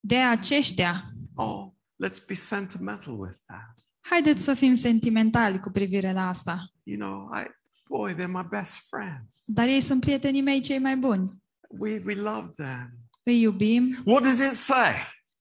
[0.00, 1.02] De aceștia,
[1.34, 1.66] oh,
[2.06, 3.74] let's be sentimental with that.
[4.00, 6.70] haideți să fim sentimentali cu privire la asta.
[6.82, 7.46] You know, I,
[7.88, 9.42] boy, they're my best friends.
[9.46, 11.42] Dar ei sunt prietenii mei cei mai buni.
[11.68, 12.90] We, we love them.
[13.22, 14.02] Îi iubim.
[14.04, 14.92] What does it say?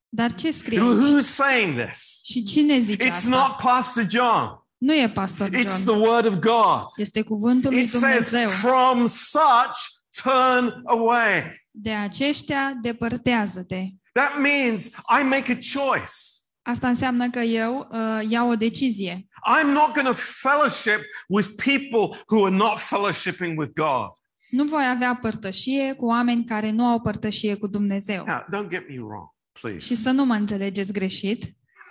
[0.10, 0.90] Dar ce scrie aici?
[0.90, 2.20] Who's saying this?
[2.24, 3.30] Și cine zice It's asta?
[3.30, 4.48] not Pastor John.
[4.82, 5.98] Nu e pastor It's John.
[5.98, 6.86] the word of God.
[6.96, 8.48] Este cuvântul lui It says, Dumnezeu.
[8.70, 9.78] from such
[10.24, 11.66] turn away.
[11.72, 13.84] De aceștia depărtează-te.
[14.12, 16.12] That means I make a choice.
[16.62, 19.28] Asta înseamnă că eu uh, iau o decizie.
[19.60, 24.10] I'm not going to fellowship with people who are not fellowshipping with God.
[24.50, 28.24] Nu voi avea părtășie cu oameni care nu au părtășie cu Dumnezeu.
[28.28, 29.96] Now, don't get me wrong, Și please.
[29.96, 31.46] să nu mă înțelegeți greșit,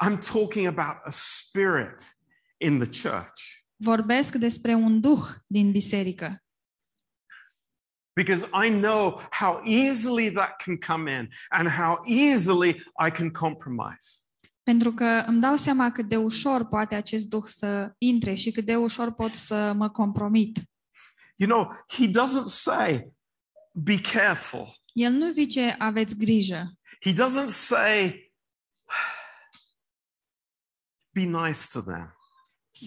[0.07, 2.18] I'm talking about a spirit
[2.61, 6.42] in the church vorbesc despre un duh din biserică.
[8.12, 12.70] because I know how easily that can come in and how easily
[13.07, 14.20] I can compromise.
[14.62, 18.64] Pentru că îmi dau seama cât de ușor poate acest duh să intre și cât
[18.64, 20.59] de ușor pot să mă compromit.
[21.37, 23.12] You know, he doesn't say,
[23.73, 24.66] be careful.
[24.92, 28.33] El nu zice aveți grijă, He doesn't say,
[31.11, 32.19] be nice to them.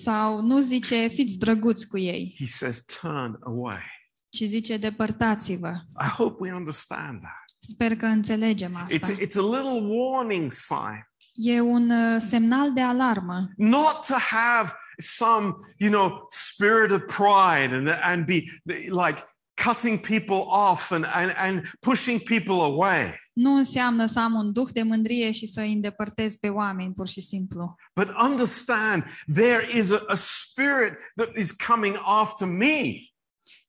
[0.04, 3.82] Sau nu zice fiți drăguți cu ei, He says, turn away.
[4.30, 5.74] ci zice depărtați-vă.
[6.06, 7.42] I hope we understand that.
[7.60, 8.96] Sper că înțelegem asta.
[8.98, 13.50] It's a, it's a little warning sign, E un uh, semnal de alarmă.
[13.58, 18.44] not to have some, you know, spirit of pride and, and be
[18.90, 19.26] like
[19.66, 23.20] cutting people off and, and, and pushing people away.
[23.34, 27.08] Nu înseamnă să am un duh de mândrie și să îi îndepărtez pe oameni, pur
[27.08, 27.76] și simplu.
[27.96, 32.98] But understand there is a, a spirit that is coming after me.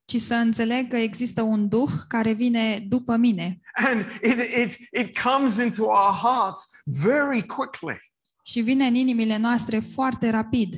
[0.05, 5.19] Ci să înțeleg că există un duh care vine după mine And it, it, it
[5.19, 7.99] comes into our hearts very quickly.
[8.47, 10.75] și vine în inimile noastre foarte rapid.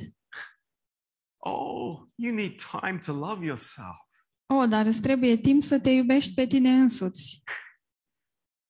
[1.37, 3.97] Oh, you need time to love yourself.
[4.45, 7.43] Oh, dar îți trebuie timp să te iubești pe tine însuți.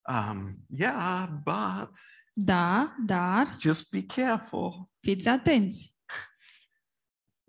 [0.08, 1.90] Um, yeah, but
[2.32, 4.90] Da, dar just be careful.
[5.00, 5.96] fiți atenți.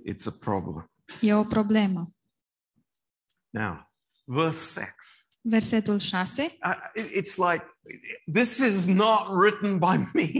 [0.09, 0.91] It's a problem.
[1.21, 2.13] E o problemă.
[3.49, 3.91] Now,
[4.25, 4.95] verse 6.
[5.41, 6.41] Versetul 6.
[6.65, 7.65] Uh, it- it's like,
[8.33, 10.31] this is not written by me.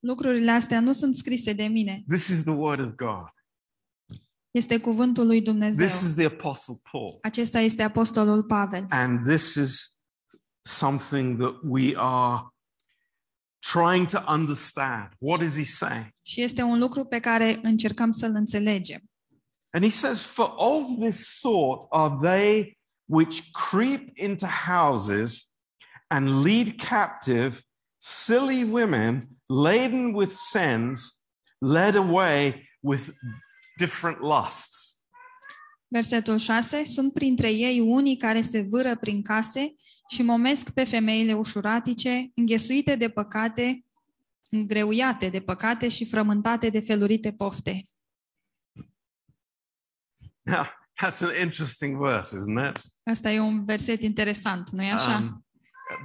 [0.00, 2.04] Lucrurile astea nu sunt scrise de mine.
[2.08, 3.28] This is the word of God.
[4.52, 5.86] Este cuvântul lui Dumnezeu.
[5.86, 7.18] This is the Apostle Paul.
[7.22, 8.86] Acesta este apostolul Pavel.
[8.88, 10.02] And this is
[10.62, 12.46] something that we are
[13.58, 15.08] trying to understand.
[15.18, 16.08] What is he saying?
[16.22, 19.00] Și este un lucru pe care încercăm să-l înțelegem.
[19.70, 25.52] And he says, For of this sort are they which creep into houses
[26.08, 27.60] and lead captive
[27.98, 31.24] silly women laden with sins,
[31.60, 33.10] led away with
[33.76, 34.96] different lusts.
[35.88, 36.84] Versetul 6.
[36.84, 39.74] Sunt printre ei unii care se vâră prin case
[40.08, 43.84] și momesc pe femeile ușuratice, înghesuite de păcate,
[44.50, 47.82] îngreuiate de păcate și frământate de felurite pofte.
[50.42, 50.64] Now,
[51.02, 52.82] that's an interesting verse, isn't it?
[53.02, 55.16] Asta e un verset interesant, nu-i așa?
[55.16, 55.44] Um,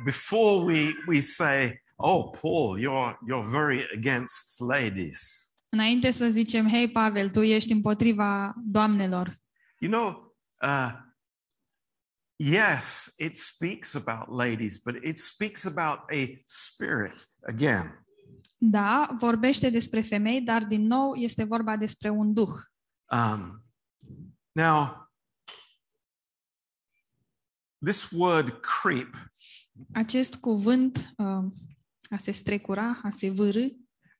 [0.03, 5.46] before we, we say, Oh, Paul, you're, you're very against ladies.
[5.69, 9.37] Înainte să zicem, hei Pavel, tu ești împotriva doamnelor.
[9.77, 10.93] You know, uh,
[12.35, 18.05] yes, it speaks about ladies, but it speaks about a spirit again.
[18.57, 22.55] Da, vorbește despre femei, dar din nou este vorba despre un duh.
[23.11, 23.63] Um,
[24.51, 25.09] now,
[27.79, 29.15] this word creep
[29.93, 31.45] Acest cuvânt, uh,
[32.09, 33.65] a se strecura, a se vârâ,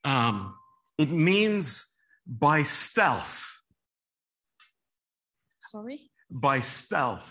[0.03, 0.55] um,
[0.97, 1.83] it means
[2.23, 3.39] by stealth,
[5.57, 7.27] sorry, by stealth,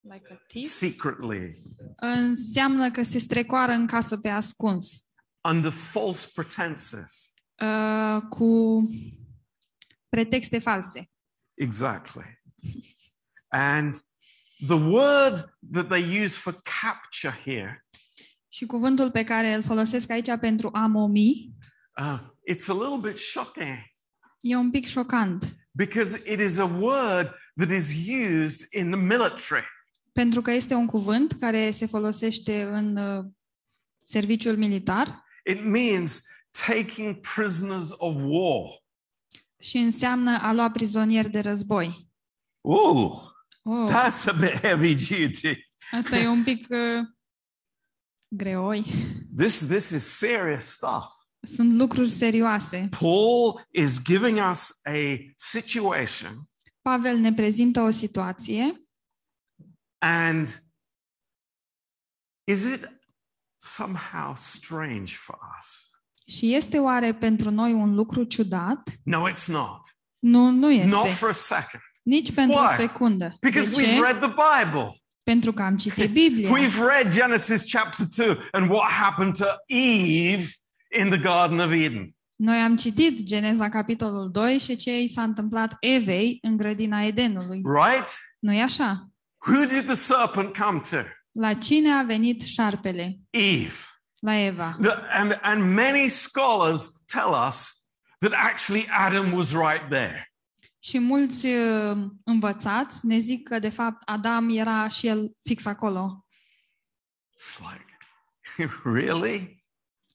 [0.00, 1.62] like a thief, secretly,
[1.96, 5.06] înseamnă că se strecoară în casă pe ascuns,
[5.48, 7.32] under false pretenses.
[7.62, 8.82] uh, cu
[10.08, 11.10] pretexte false.
[11.54, 12.40] Exactly.
[13.48, 13.94] And
[14.66, 16.52] the word that they use for
[16.82, 17.86] capture here,
[18.48, 21.54] Și cuvântul pe care îl folosesc aici pentru a momi
[22.00, 22.20] uh,
[22.50, 23.90] it's a little bit shocking
[24.40, 29.64] e un pic șocant, because it is a word that is used in the military.
[30.12, 33.24] pentru că este un cuvânt care se folosește în uh,
[34.04, 36.22] serviciul militar It means
[36.66, 38.62] taking prisoners of war.
[39.60, 42.10] și înseamnă a lua prizonieri de război.
[42.60, 43.30] Ooh,
[43.64, 45.70] Oh, that's a bit heavy duty.
[45.90, 47.06] asta e un pic uh,
[48.28, 48.84] greoi.
[49.36, 51.04] This, this is serious stuff.
[51.42, 52.88] Sunt lucruri serioase.
[52.98, 56.48] Paul is giving us a situation,
[56.82, 58.86] Pavel ne prezintă o situație
[59.98, 60.62] and
[62.44, 62.88] is it
[63.56, 65.90] somehow strange for us?
[66.26, 68.88] și este oare pentru noi un lucru ciudat?
[69.04, 69.80] No, it's not.
[70.18, 71.18] Nu, nu Not este.
[71.18, 71.82] for a second.
[72.02, 72.66] Nici pentru Why?
[72.72, 73.36] o secundă.
[73.40, 74.00] Because De we've ce?
[74.00, 74.92] read the Bible.
[75.22, 76.50] Pentru că am citit Biblia.
[76.58, 80.48] We've read Genesis chapter 2 and what happened to Eve
[80.98, 82.14] in the Garden of Eden.
[82.36, 87.62] Noi am citit Geneza capitolul 2 și ce i s-a întâmplat Evei în grădina Edenului.
[87.64, 88.08] Right?
[88.38, 89.08] nu e așa?
[89.46, 90.96] Who did the serpent come to?
[91.32, 93.18] La cine a venit șarpele?
[93.30, 93.76] Eve.
[94.18, 94.76] La Eva.
[94.80, 97.82] The, and, and many scholars tell us
[98.18, 100.32] that actually Adam was right there.
[100.78, 106.26] Și mulți uh, învățați ne zic că de fapt Adam era și el fix acolo.
[107.38, 107.86] It's like,
[108.98, 109.61] really?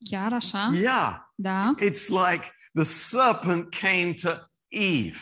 [0.10, 0.70] Chiar așa?
[0.74, 1.16] Yeah.
[1.36, 1.74] Da.
[1.80, 4.30] It's like the serpent came to
[4.68, 5.20] Eve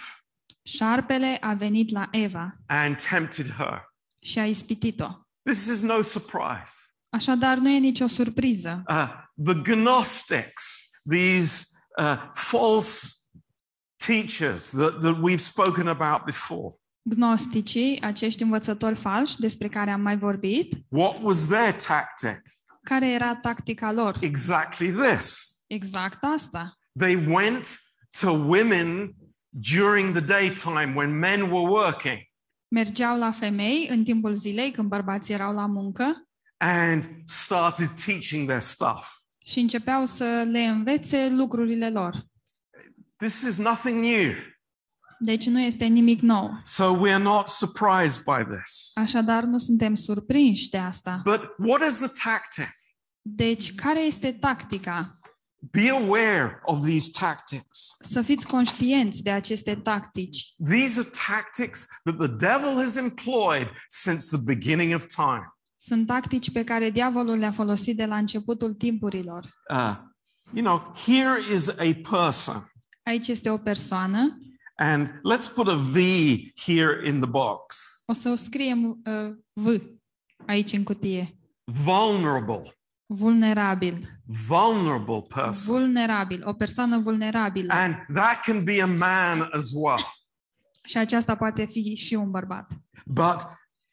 [0.62, 3.94] Șarpele a venit la Eva and tempted her.
[4.20, 5.10] și a ispitit-o.
[5.42, 6.72] This is no surprise.
[7.10, 8.84] Așadar, nu e nicio surpriză.
[8.90, 9.08] Uh,
[9.44, 11.66] the Gnostics, these
[11.98, 13.16] uh, false
[14.06, 16.76] teachers that, that we've spoken about before,
[17.10, 22.42] Gnosticii, acești învățători falși despre care am mai vorbit, what was their tactic?
[22.86, 24.18] Care era tactica lor?
[24.22, 25.56] Exactly this.
[25.68, 26.78] Exact asta.
[27.00, 27.80] They went
[28.20, 29.16] to women
[29.50, 32.20] during the daytime when men were working
[32.68, 36.28] Mergeau la femei în timpul zilei, când bărbații erau la muncă,
[36.58, 39.08] and started teaching their stuff.
[39.46, 42.26] și începeau să le învețe lucrurile lor.
[43.18, 44.34] This is nothing new.
[45.20, 46.60] Deci nu este nimic nou.
[46.64, 48.92] So we are not surprised by this.
[48.94, 51.22] Așadar, nu suntem surprinși de asta.
[51.24, 52.76] But what is the tactic?
[53.22, 55.20] Deci, care este tactica?
[55.72, 57.96] Be aware of these tactics.
[58.00, 60.54] Să fiți conștienți de aceste tactici.
[60.66, 65.56] These are tactics that the devil has employed since the beginning of time.
[65.76, 69.44] Sunt tactici pe care diavolul le-a folosit de la începutul timpurilor.
[69.70, 69.96] Uh,
[70.54, 72.72] you know, here is a person,
[73.04, 74.38] Aici este o persoană.
[74.76, 76.00] And let's put a V
[76.66, 77.76] here in the box.
[78.06, 79.82] O să o scriem uh, V
[80.48, 81.40] aici în cutie.
[81.64, 82.62] Vulnerable,
[83.06, 84.08] Vulnerabil.
[84.48, 85.76] vulnerable person.
[85.76, 86.48] Vulnerabil.
[86.48, 87.74] O persoană vulnerabilă.
[87.74, 90.04] And that can be a man as well.
[90.84, 92.72] Și aceasta poate fi și un bărbat.
[93.06, 93.36] But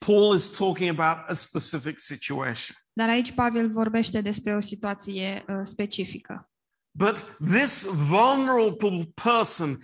[0.07, 2.77] Paul is talking about a specific situation.
[2.93, 6.51] Dar aici Pavel vorbește despre o situație uh, specifică.
[6.99, 9.79] But this vulnerable person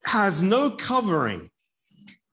[0.00, 1.52] has no covering,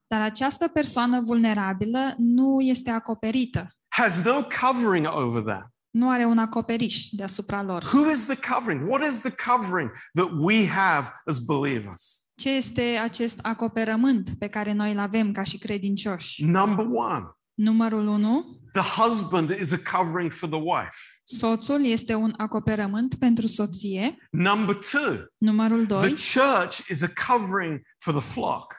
[0.06, 3.66] Dar această persoană vulnerabilă nu este acoperită.
[3.88, 5.66] has no covering over them.
[5.90, 7.82] Nu are un acoperiș deasupra lor.
[7.82, 8.88] Who is the covering?
[8.90, 12.26] What is the covering that we have as believers?
[12.34, 16.44] Ce este acest acoperământ pe care noi îl avem ca și credincioși?
[16.44, 17.24] Number one,
[17.54, 18.44] Numărul 1.
[18.72, 20.96] the husband is a covering for the wife.
[21.24, 24.16] Soțul este un acoperământ pentru soție.
[24.30, 26.08] Number two, Numărul the 2.
[26.08, 28.74] church is a covering for the flock.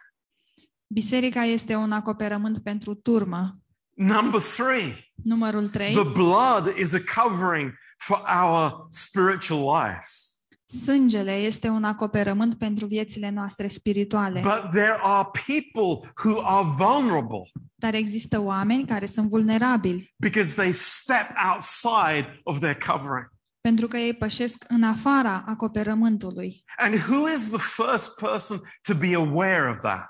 [0.88, 3.58] Biserica este un acoperământ pentru turmă.
[3.96, 5.94] Number three, Numărul 3.
[5.94, 10.33] the blood is a covering for our spiritual lives.
[10.82, 14.40] Sângele este un acoperământ pentru viețile noastre spirituale.
[14.40, 17.42] But there are people who are vulnerable
[17.76, 23.32] Dar există oameni care sunt vulnerabili because they step outside of their covering.
[23.62, 26.64] pentru că ei pășesc în afara acoperământului.
[26.78, 30.10] And who is the first person to be aware of that?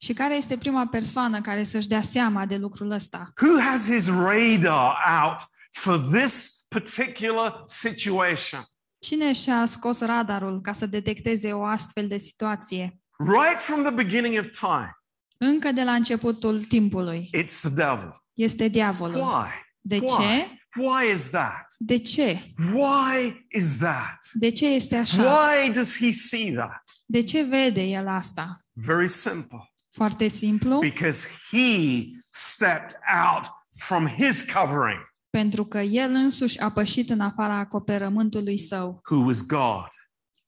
[0.00, 3.32] Și care este prima persoană care să-și dea seama de lucrul ăsta?
[3.42, 5.36] Who has his radar out
[5.70, 8.66] for this particular situation?
[9.08, 13.00] Cine și-a scos radarul ca să detecteze o astfel de situație?
[13.18, 14.92] Right from the beginning of time,
[15.38, 17.30] Încă de la începutul timpului.
[17.36, 18.22] it's the devil.
[18.34, 19.16] Este diavolul.
[19.16, 19.48] Why?
[19.80, 20.06] De Why?
[20.08, 20.58] ce?
[20.80, 21.66] Why is that?
[21.78, 22.52] De ce?
[22.72, 24.18] Why is that?
[24.32, 25.22] De ce este așa?
[25.22, 26.82] Why does he see that?
[27.06, 28.60] De ce vede el asta?
[28.72, 29.72] Very simple.
[29.90, 32.96] Foarte simplu, Because he stepped
[33.26, 33.46] out
[33.76, 35.00] from his covering,
[35.30, 39.88] pentru că el însuși a pășit în afara acoperământului său, who was God.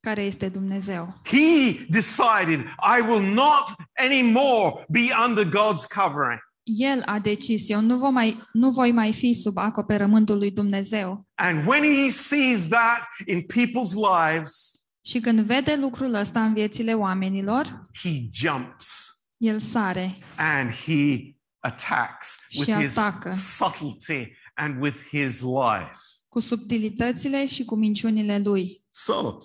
[0.00, 1.20] care este Dumnezeu.
[1.24, 2.60] He decided,
[2.98, 6.38] I will not anymore be under God's covering.
[6.62, 11.24] El a decis, eu nu, voi mai, nu voi mai fi sub acoperământul lui Dumnezeu.
[11.34, 14.70] And when he sees that in people's lives,
[15.04, 22.36] Și când vede lucrul ăsta în viețile oamenilor, he jumps el sare and he attacks
[22.58, 23.32] with Și his atacă.
[23.32, 26.24] subtlety and with his lies.
[26.28, 28.80] cu subtilitățile și cu minciunile lui.
[28.90, 29.38] So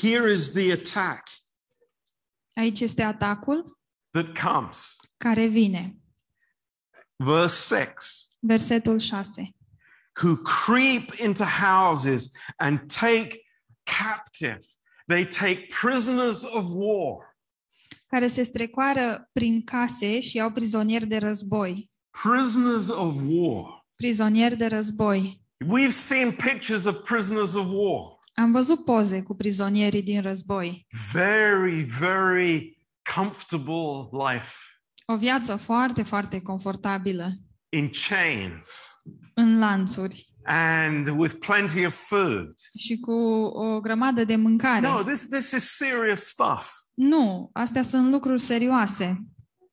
[0.00, 1.28] here is the attack
[2.56, 3.78] Aici este atacul
[4.10, 4.96] that comes.
[5.16, 5.96] care vine.
[7.16, 9.50] Verse 6 Versetul 6.
[10.22, 13.40] who creep into houses and take
[13.82, 14.60] captive.
[15.06, 17.36] They take prisoners of war.
[18.06, 21.90] care se strecoară prin case și iau prizonieri de război.
[22.22, 23.83] Prisoners of war.
[23.94, 25.42] Prizonieri de război.
[25.64, 28.18] We've seen pictures of prisoners of war.
[28.34, 30.86] Am văzut poze cu prizonierii din război.
[31.12, 32.82] Very, very
[33.14, 34.52] comfortable life
[35.06, 37.30] O viață foarte, foarte confortabilă,
[37.68, 38.68] in chains
[39.34, 42.52] în lanțuri and with plenty of food.
[42.78, 43.12] și cu
[43.52, 44.80] o grămadă de mâncare.
[44.80, 46.70] No, this, this is serious stuff.
[46.94, 49.24] Nu, astea sunt lucruri serioase.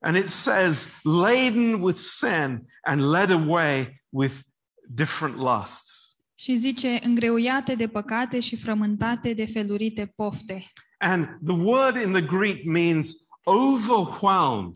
[0.03, 4.41] And it says, laden with sin and led away with
[4.87, 6.15] different lusts.
[6.35, 10.71] Și zice, îngreuiate de păcate și frământate de felurite pofte.
[10.97, 14.75] And the word in the Greek means overwhelmed.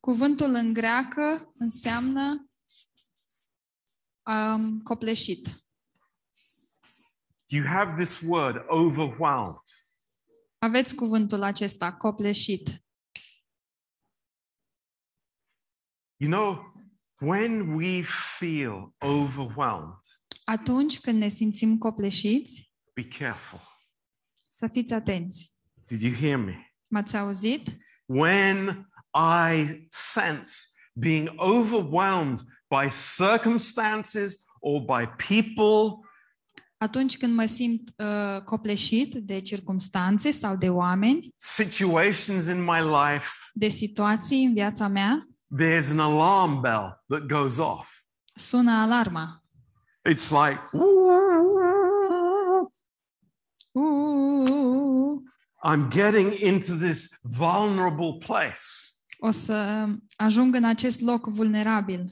[0.00, 2.48] Cuvântul în greacă înseamnă
[4.22, 5.48] um, copleșit.
[7.46, 9.62] You have this word, overwhelmed.
[10.58, 12.84] Aveți cuvântul acesta, copleșit.
[16.22, 16.72] You know,
[17.20, 18.02] when we
[18.38, 19.98] feel overwhelmed,
[20.44, 23.60] Atunci când ne simțim copleșiți, be careful.
[24.50, 25.54] să fiți atenți.
[25.86, 26.72] Did you hear me?
[26.86, 27.76] M-ați auzit?
[28.06, 30.52] When I sense
[30.92, 36.08] being overwhelmed by circumstances or by people,
[36.76, 43.28] Atunci când mă simt uh, copleșit de circumstanțe sau de oameni, situations in my life,
[43.52, 45.24] de situații în viața mea,
[45.56, 48.04] there's an alarm bell that goes off.
[48.34, 49.42] sună alarma.
[50.08, 50.60] It's like,
[53.74, 55.22] Uuu,
[55.62, 58.60] I'm getting into this vulnerable place
[59.20, 59.86] o să
[60.16, 62.04] ajung în acest loc vulnerabil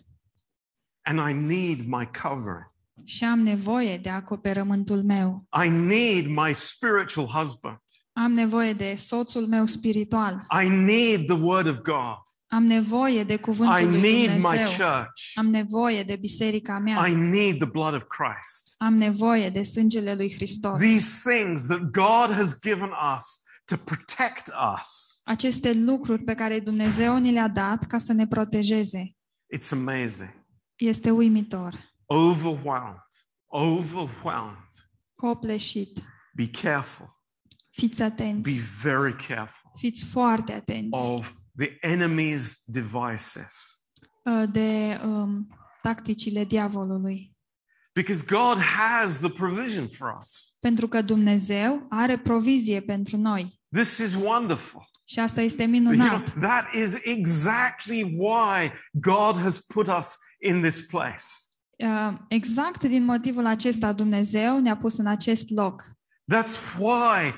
[1.02, 2.72] and I need my covering.
[3.04, 5.46] și am nevoie de acoperământul meu.
[5.64, 7.78] I need my spiritual husband.
[8.12, 10.46] Am nevoie de soțul meu spiritual.
[10.64, 12.16] I need the word of God.
[12.50, 14.64] Am nevoie de I cuvântul lui need my Dumnezeu.
[14.64, 15.32] church.
[15.34, 17.06] Am nevoie de biserica mea.
[17.08, 18.74] I need the blood of Christ.
[18.78, 20.78] Am nevoie de sângele lui Hristos.
[20.80, 24.46] These things that God has given us to protect
[24.76, 25.20] us.
[25.24, 29.16] Aceste lucruri pe care Dumnezeu ni le-a dat ca să ne protejeze.
[29.56, 30.46] It's amazing.
[30.76, 31.74] Este uimitor.
[32.06, 33.06] Overwhelmed.
[33.46, 34.68] Overwhelmed.
[35.14, 35.98] Copleșit.
[36.34, 37.06] Be careful.
[37.70, 38.50] Fiți Be atenți.
[38.82, 43.64] very careful Fiți foarte atenți of the enemy's devices.
[44.24, 45.48] uh, de um,
[45.82, 47.36] tacticile diavolului.
[47.92, 50.56] Because God has the provision for us.
[50.60, 53.60] Pentru că Dumnezeu are provizie pentru noi.
[53.74, 54.84] This is wonderful.
[55.04, 56.30] Și asta este You know, minunat.
[56.40, 61.24] that is exactly why God has put us in this place.
[61.76, 65.82] Uh, Exact din motivul acesta Dumnezeu ne-a pus în acest loc.
[66.34, 67.34] That's why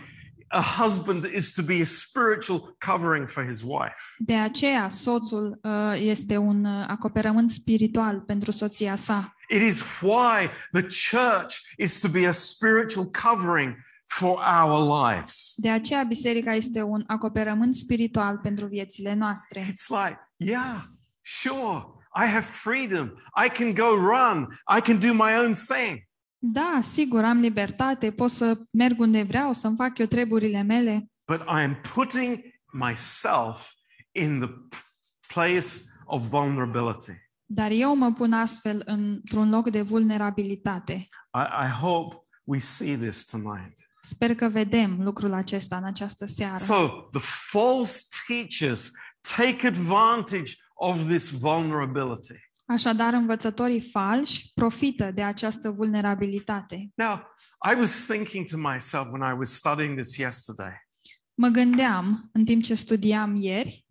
[0.52, 4.14] a husband is to be a spiritual covering for his wife.
[4.18, 9.34] De aceea soțul uh, este un uh, acoperământ spiritual pentru soția sa.
[9.48, 13.76] It is why the church is to be a spiritual covering
[14.06, 15.52] for our lives.
[15.56, 19.60] De aceea biserica este un acoperământ spiritual pentru viețile noastre.
[19.60, 20.82] It's like, yeah,
[21.20, 21.84] sure,
[22.14, 23.12] I have freedom.
[23.44, 24.60] I can go run.
[24.76, 26.08] I can do my own thing.
[26.42, 31.40] Da, sigur, am libertate, pot să merg unde vreau, să-mi fac eu treburile mele, But
[31.40, 32.40] I am putting
[32.72, 33.70] myself
[34.12, 34.84] in the p-
[35.34, 35.66] place
[36.04, 37.12] of vulnerability.
[37.44, 40.92] dar eu mă pun astfel într-un loc de vulnerabilitate.
[41.34, 43.72] I, I hope we see this tonight.
[44.02, 46.56] Sper că vedem lucrul acesta în această seară.
[46.56, 47.20] So the
[47.50, 48.90] false teachers
[49.36, 52.34] take advantage of this vulnerability.
[52.70, 56.90] Așadar, învățătorii falși profită de această vulnerabilitate.
[56.94, 57.16] Now,
[57.72, 60.72] I was thinking to myself when I was studying this yesterday,
[61.34, 63.86] Mă gândeam, în timp ce studiam ieri,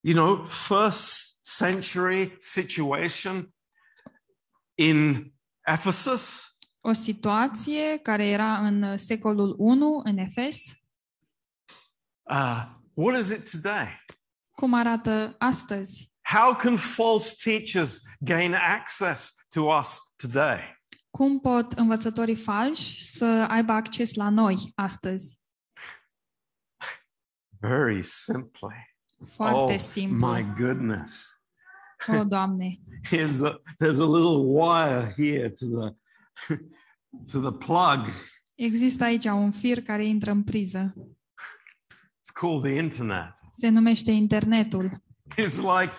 [0.00, 3.54] you know, first century situation
[4.74, 5.32] in
[5.66, 6.46] Ephesus,
[6.80, 10.72] o situație care era în secolul 1 în Efes.
[12.22, 14.04] uh, what is it today?
[14.50, 16.11] Cum arată astăzi?
[16.32, 20.60] How can false teachers gain access to us today?
[21.10, 25.40] Cum pot învățătorii falși să aibă acces la noi astăzi?
[27.60, 28.96] Very simply.
[29.26, 30.26] Foarte oh, simplu.
[30.26, 31.42] my goodness.
[32.06, 32.76] O, Doamne.
[33.10, 35.96] Here's a, there's a little wire here to the
[37.32, 38.06] to the plug.
[38.54, 40.94] Există aici un fir care intră în priză.
[41.94, 43.34] It's called the internet.
[43.50, 45.02] Se numește internetul.
[45.36, 45.92] It's like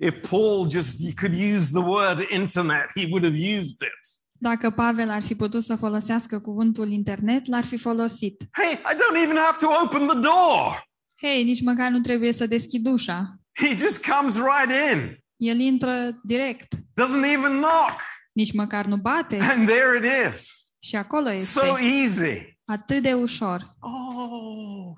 [0.00, 4.00] if Paul just you could use the word internet, he would have used it.
[4.38, 8.42] Dacă Pavel ar fi putut să folosească cuvântul internet, l-ar fi folosit.
[8.50, 10.90] Hey, I don't even have to open the door.
[11.20, 13.36] Hei, nici măcar nu trebuie să deschid ușa.
[13.52, 15.18] He just comes right in.
[15.36, 16.74] El intră direct.
[16.74, 18.00] Doesn't even knock.
[18.32, 19.38] Nici măcar nu bate.
[19.40, 20.48] And there it is.
[20.78, 21.60] Și acolo este.
[21.60, 22.58] So easy.
[22.64, 23.76] Atât de ușor.
[23.80, 24.92] Oh.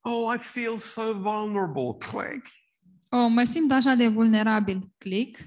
[0.00, 1.96] Oh, I feel so vulnerable.
[1.98, 2.46] Click.
[3.08, 4.92] Oh, mă simt așa de vulnerabil.
[4.98, 5.38] Click.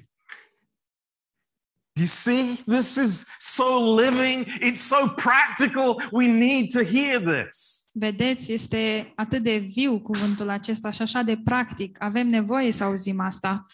[1.93, 2.55] Do you see?
[2.65, 4.45] This is so living.
[4.45, 6.09] It's so practical.
[6.11, 7.85] We need to hear this.
[7.93, 12.01] Vedeți, este atât de viu cuvântul acesta și așa de practic.
[12.03, 13.65] Avem nevoie să auzim asta.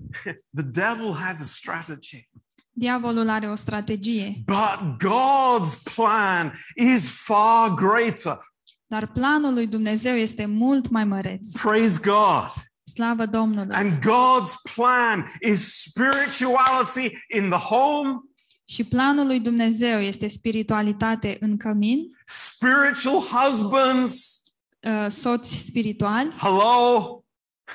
[0.58, 2.28] The devil has a strategy,
[2.72, 8.38] Diavolul are o strategie, but God's plan is far greater.
[8.86, 11.52] dar planul lui Dumnezeu este mult mai măreț.
[11.60, 12.50] Praise God.
[12.92, 13.74] Slavă Domnului!
[13.76, 18.18] And God's plan is spirituality in the home,
[18.64, 24.40] Și planul lui Dumnezeu este spiritualitate în cămin, spiritual husbands.
[24.80, 27.24] uh, soți spirituali, Hello.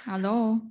[0.05, 0.61] alo,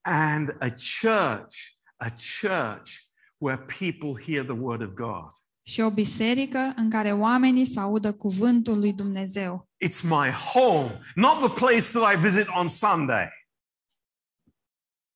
[0.00, 0.68] And a
[1.00, 1.56] church,
[1.96, 2.08] a
[2.40, 2.90] church
[3.38, 5.30] where people hear the word of God.
[5.62, 9.68] și o biserică în care oamenii să audă cuvântul lui Dumnezeu.
[9.84, 13.28] It's my home, not the place that I visit on Sunday.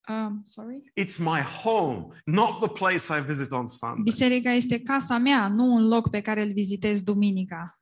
[0.08, 0.92] Um, sorry?
[0.94, 4.02] It's my home, not the place I visit on Sunday.
[4.02, 7.80] Biserica este casa mea, nu un loc pe care îl vizitez duminica.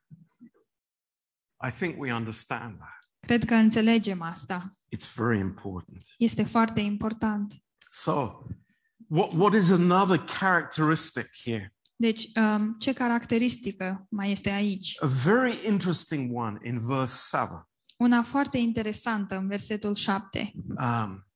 [1.68, 2.98] I think we understand that.
[3.20, 4.78] Cred că înțelegem asta.
[4.96, 6.02] It's very important.
[6.18, 7.54] Este foarte important.
[7.90, 8.42] So,
[9.06, 11.74] what, what is another characteristic here?
[11.96, 14.96] Deci, um, ce caracteristică mai este aici?
[15.02, 17.68] A very interesting one in verse 7.
[17.96, 20.52] Una foarte interesantă în versetul 7.
[20.54, 21.29] Um,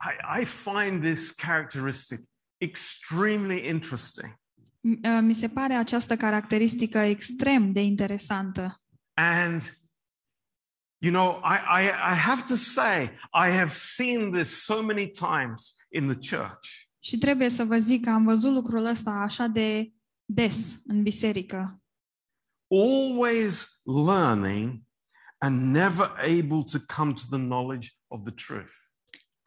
[0.00, 2.20] I, I find this characteristic
[2.60, 4.38] extremely interesting.
[4.80, 8.76] Uh, Mi se pare această caracteristică extrem de interesantă.
[9.14, 9.62] And,
[10.98, 15.76] you know, I, I, I have to say, I have seen this so many times
[15.88, 16.68] in the church.
[16.98, 19.92] Și trebuie să vă zic că am văzut lucrul ăsta așa de
[20.24, 21.82] des în biserică.
[22.70, 24.82] Always learning
[25.38, 28.72] and never able to come to the knowledge of the truth.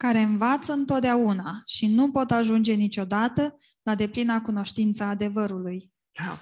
[0.02, 5.92] Care învață întotdeauna și nu pot ajunge niciodată la deplina cunoștință a adevărului.
[6.26, 6.38] Now,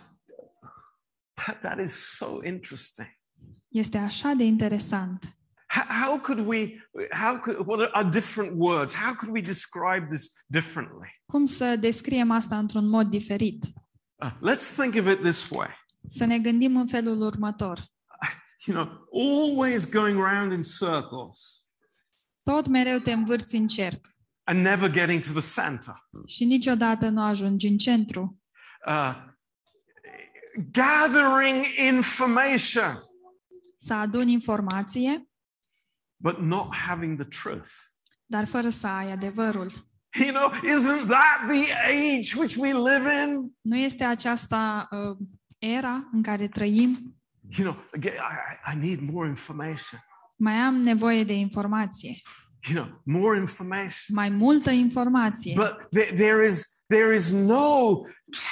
[1.34, 3.08] that, that is so interesting.
[3.68, 5.38] Este așa de interesant.
[5.66, 8.94] How, how could we, how could, what are different words?
[8.94, 11.22] How could we describe this differently?
[11.26, 13.64] Cum să descriem asta într-un mod diferit?
[14.14, 15.68] Uh, let's think of it this way.
[16.06, 17.84] Să ne gândim în felul următor.
[18.66, 21.59] You know, always going round in circles
[22.51, 24.07] Tot mereu te învârți în cerc
[24.44, 25.94] and never getting to the center.
[26.26, 28.40] și niciodată nu ajungi în centru.
[28.86, 29.14] Uh,
[30.72, 33.03] gathering information,
[33.76, 35.28] Să aduni informație,
[36.16, 37.70] but not having the truth.
[38.26, 39.70] dar fără să ai adevărul.
[40.20, 43.53] You know, isn't that the age which we live in?
[43.61, 45.16] Nu este aceasta uh,
[45.59, 47.16] era în care trăim?
[47.59, 50.01] You know, again, I, I I need more information.
[50.41, 52.16] Mai am nevoie de informație,
[52.70, 54.14] You know, more information.
[54.14, 55.53] mai multă informație.
[55.57, 58.01] But there, there is there is no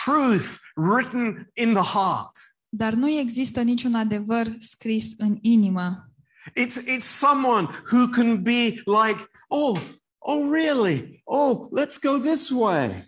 [0.05, 2.37] truth written in the heart.
[2.69, 6.13] Dar nu există niciun adevăr scris în inimă.
[6.49, 9.79] It's it's someone who can be like, oh,
[10.19, 11.21] oh, really?
[11.25, 13.08] Oh, let's go this way.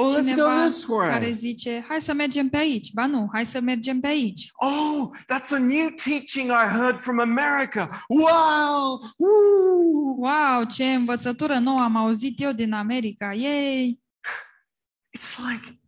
[0.00, 1.08] Oh, let's go this way.
[1.08, 2.92] care zice, hai să mergem pe aici.
[2.92, 4.50] Ba nu, hai să mergem pe aici.
[4.54, 8.04] Oh, that's a new teaching I heard from America.
[8.08, 9.00] Wow!
[9.16, 10.14] Woo!
[10.18, 13.32] Wow, ce învățătură nouă am auzit eu din America.
[13.32, 14.02] Yay!
[15.16, 15.80] It's like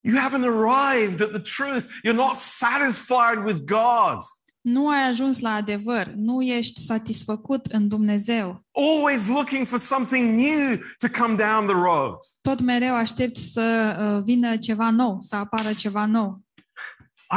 [0.00, 1.86] you haven't arrived at the truth.
[2.04, 4.18] You're not satisfied with God.
[4.62, 8.62] Nu ai ajuns la adevăr, nu ești satisfăcut în Dumnezeu.
[8.72, 12.14] Always looking for something new to come down the road.
[12.42, 16.40] Tot mereu aștepți să uh, vină ceva nou, să apară ceva nou.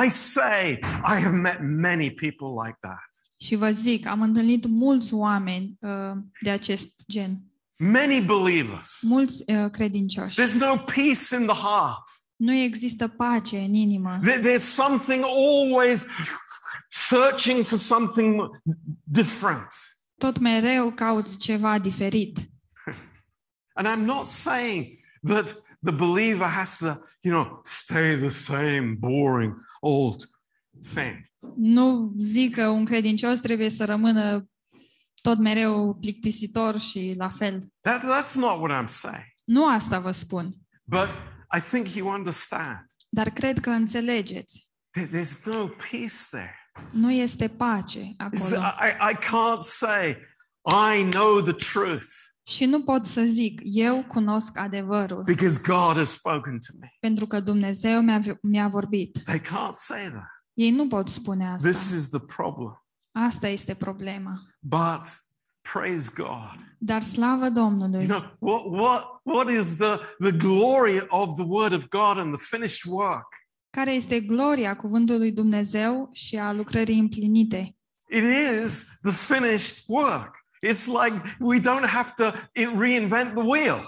[0.06, 0.72] I say,
[1.08, 3.08] I have met many people like that.
[3.38, 6.12] Și vă zic, am întâlnit mulți oameni uh,
[6.42, 7.38] de acest gen.
[7.78, 9.00] Many believers.
[9.02, 10.42] mulți uh, credincioși.
[10.42, 12.04] There's no peace in the heart.
[12.36, 14.20] Nu există pace în inimă.
[14.24, 16.06] There- There's something always
[17.10, 18.42] searching for something
[19.04, 19.68] different.
[20.18, 22.38] Tot mereu cauți ceva diferit.
[23.78, 26.86] And I'm not saying that the believer has to,
[27.22, 30.30] you know, stay the same boring old
[30.94, 31.30] thing.
[31.58, 34.50] Nu zic că un credincios trebuie să rămână
[35.22, 37.68] tot mereu plictisitor și la fel.
[37.82, 39.26] That, that's not what I'm saying.
[39.44, 41.08] Nu asta vă spun, But
[41.58, 42.86] I think you understand.
[43.10, 44.70] dar cred că înțelegeți.
[45.00, 46.56] There- There's no peace there.
[46.92, 48.62] Nu este pace It's- acolo.
[48.62, 50.18] I, I can't say,
[51.00, 52.08] I know the truth
[52.48, 56.88] Și nu pot să zic, eu cunosc adevărul, because God has spoken to me.
[57.00, 59.20] pentru că Dumnezeu mi-a, mi-a vorbit.
[59.24, 60.28] They can't say that.
[60.54, 61.96] Ei nu pot spune This asta.
[61.96, 62.86] is the problem.
[63.12, 64.34] Asta este problema.
[64.60, 65.02] But
[65.74, 66.56] praise God.
[66.78, 68.06] Dar slavă Domnului!
[68.06, 72.36] You know, what, what, what is the, the glory of the Word of God and
[72.38, 73.28] the finished work?
[73.76, 77.76] Care este gloria cuvântului Dumnezeu și a lucrării împlinite?
[78.10, 78.24] It
[78.64, 80.36] is the finished work.
[80.68, 82.24] It's like we don't have to
[82.62, 83.82] i- reinvent the wheel.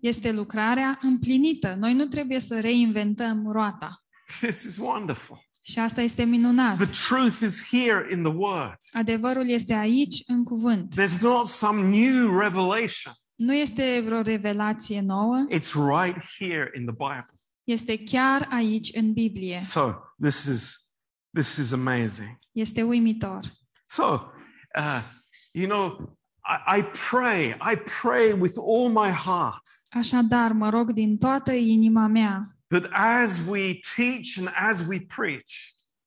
[0.00, 1.76] Este lucrarea împlinită.
[1.78, 4.02] Noi nu trebuie să reinventăm roata.
[4.40, 5.38] This is wonderful.
[5.62, 6.76] Și asta este minunat.
[6.76, 8.76] The truth is here in the Word.
[8.92, 10.94] Adevărul este aici, în cuvânt.
[10.94, 13.12] There's not some new revelation.
[13.34, 17.38] Nu este vreo revelație nouă, It's right here in the Bible.
[17.64, 19.60] Este chiar aici, în Biblie.
[19.60, 20.84] So this is
[21.30, 22.36] this is amazing.
[22.52, 23.40] Este uimitor.
[23.86, 24.32] So,
[24.78, 25.02] uh,
[25.52, 31.18] you know, I, I pray, I pray with all my heart Așadar, mă rog din
[31.18, 35.54] toată inima mea, that as we teach and as we preach,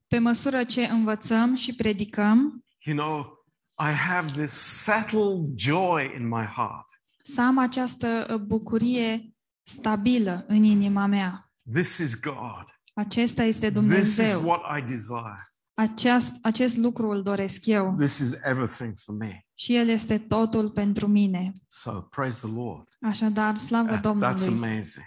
[0.08, 3.46] pe măsură ce învățăm și predicăm, you know,
[3.80, 6.86] I have this settled joy in my heart.
[7.24, 9.34] să am această uh, bucurie
[9.64, 11.47] stabilă în inima mea.
[11.72, 12.64] This is God.
[12.94, 14.46] Acesta este This is Dumnezeu.
[14.48, 15.52] what I desire.
[15.74, 19.46] Aceast, acest lucru îl doresc eu This is everything for me.
[19.54, 21.52] și El este totul pentru mine.
[21.68, 22.90] So praise the Lord.
[23.02, 24.48] Așadar, slavă Uh, that's Domnului.
[24.48, 25.06] amazing.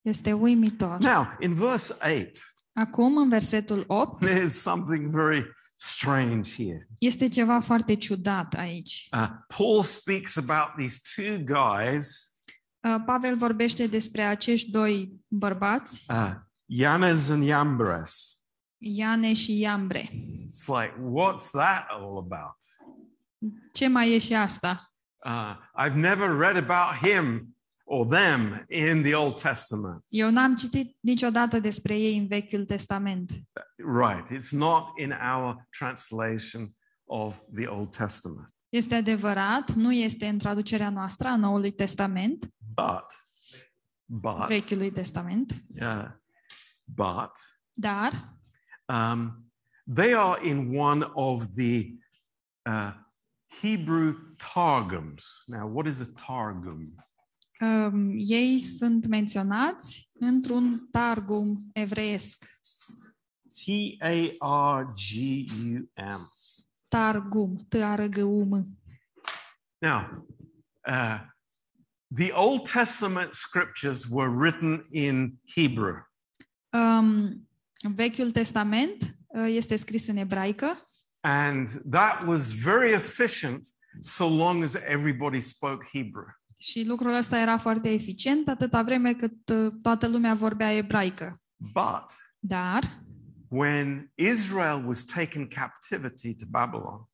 [0.00, 0.98] Este uimitor.
[0.98, 2.30] Now, in verse 8,
[2.72, 6.88] Acum, în versetul 8, there's something very strange here.
[6.98, 9.08] este ceva foarte ciudat aici.
[9.12, 12.27] Uh, Paul speaks about these two guys, Uh,
[13.06, 16.32] Pavel vorbește despre acești doi bărbați, uh,
[16.64, 18.38] Yanes and Yambres.
[18.78, 20.10] Iane și Iambre.
[20.48, 22.56] It's like, what's that all about?
[23.72, 24.92] Ce mai e și asta?
[25.24, 30.04] Uh, I've never read about him or them in the Old Testament.
[30.08, 33.30] Eu n-am citit niciodată despre ei în Vechiul Testament.
[33.76, 36.74] Right, it's not in our translation
[37.04, 38.52] of the Old Testament.
[38.68, 43.06] Este adevărat, nu este în traducerea noastră a Noului Testament, But,
[44.04, 46.04] but, Vechiului Testament, uh,
[46.84, 47.32] but,
[47.72, 48.38] dar?
[48.86, 49.52] Um,
[49.94, 51.86] they are in one of the
[52.70, 52.92] uh,
[53.60, 54.14] Hebrew
[54.54, 55.42] Targums.
[55.46, 56.94] Now, what is a Targum?
[57.60, 62.44] um, ei sunt menționați într-un targum evreiesc.
[63.46, 63.60] T
[66.90, 67.56] A R G U M.
[67.58, 68.78] Targum, t a r g u m
[69.78, 70.26] Now,
[70.88, 71.20] uh,
[72.14, 75.96] the Old Testament scriptures were written in Hebrew.
[76.70, 77.48] Um,
[77.94, 80.86] Vechiul Testament uh, este scris în ebraică
[81.20, 83.68] And that was very efficient
[84.00, 86.36] so long as everybody spoke Hebrew.
[86.56, 91.40] și lucrul ăsta era foarte eficient atâta vreme cât uh, toată lumea vorbea ebraică.
[91.56, 92.04] But
[92.38, 93.02] Dar
[93.48, 97.08] when Israel was taken captivity to Babylon,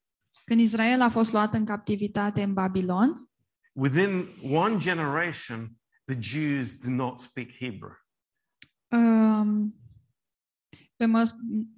[0.45, 3.31] când Israel a fost luat în captivitate în Babilon,
[3.73, 5.73] within one generation,
[6.05, 7.93] the Jews did not speak Hebrew.
[8.91, 9.75] um,
[10.97, 11.35] pe măs-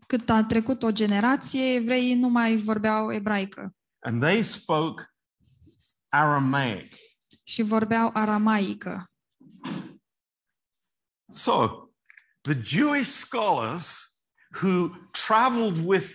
[0.07, 5.05] cât a trecut o generație, evreii nu mai vorbeau ebraică And they spoke
[6.09, 6.93] Aramaic.
[7.45, 9.03] și vorbeau aramaică.
[11.31, 11.89] So
[12.43, 14.16] the Jewish scholars
[14.63, 16.07] who traveled with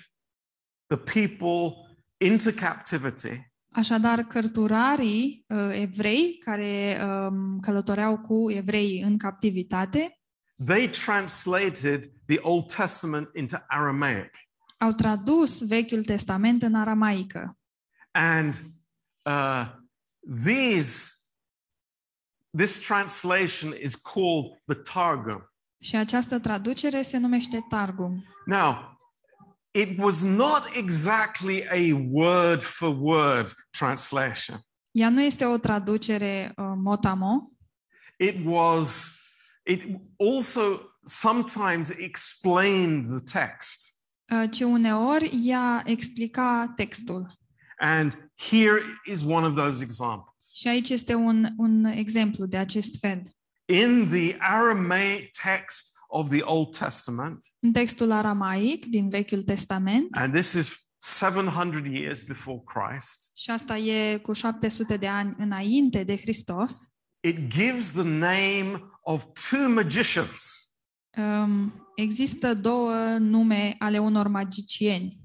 [0.87, 1.87] the people
[2.17, 10.19] into captivity Așadar, cărturarii uh, evrei care um, călătoreau cu evreii în captivitate
[10.65, 14.31] they translated the Old Testament into Aramaic.
[14.81, 17.57] au tradus Vechiul Testament în aramaică.
[18.11, 18.61] And
[19.21, 19.65] uh,
[20.43, 21.11] these,
[22.57, 25.50] this translation is called the Targum.
[25.81, 28.23] Și această traducere se numește Targum.
[28.45, 28.99] Now,
[29.71, 34.59] it was not exactly a word for word translation.
[34.91, 37.49] Ea nu este o traducere uh, motamo,
[38.17, 39.11] It was,
[39.63, 39.83] it
[40.17, 40.61] also
[41.03, 43.97] sometimes explained the text.
[44.31, 47.25] uh, ci uneori ea explica textul.
[47.77, 50.53] And here is one of those examples.
[50.55, 53.21] Și aici este un, un exemplu de acest fel.
[53.71, 60.33] In the Aramaic text of the Old Testament, În textul aramaic din Vechiul Testament, and
[60.33, 60.87] this is
[61.21, 66.77] 700 years before Christ, și asta e cu 700 de ani înainte de Hristos,
[67.19, 70.71] it gives the name of two magicians.
[71.17, 75.19] um, există două nume ale unor magicieni,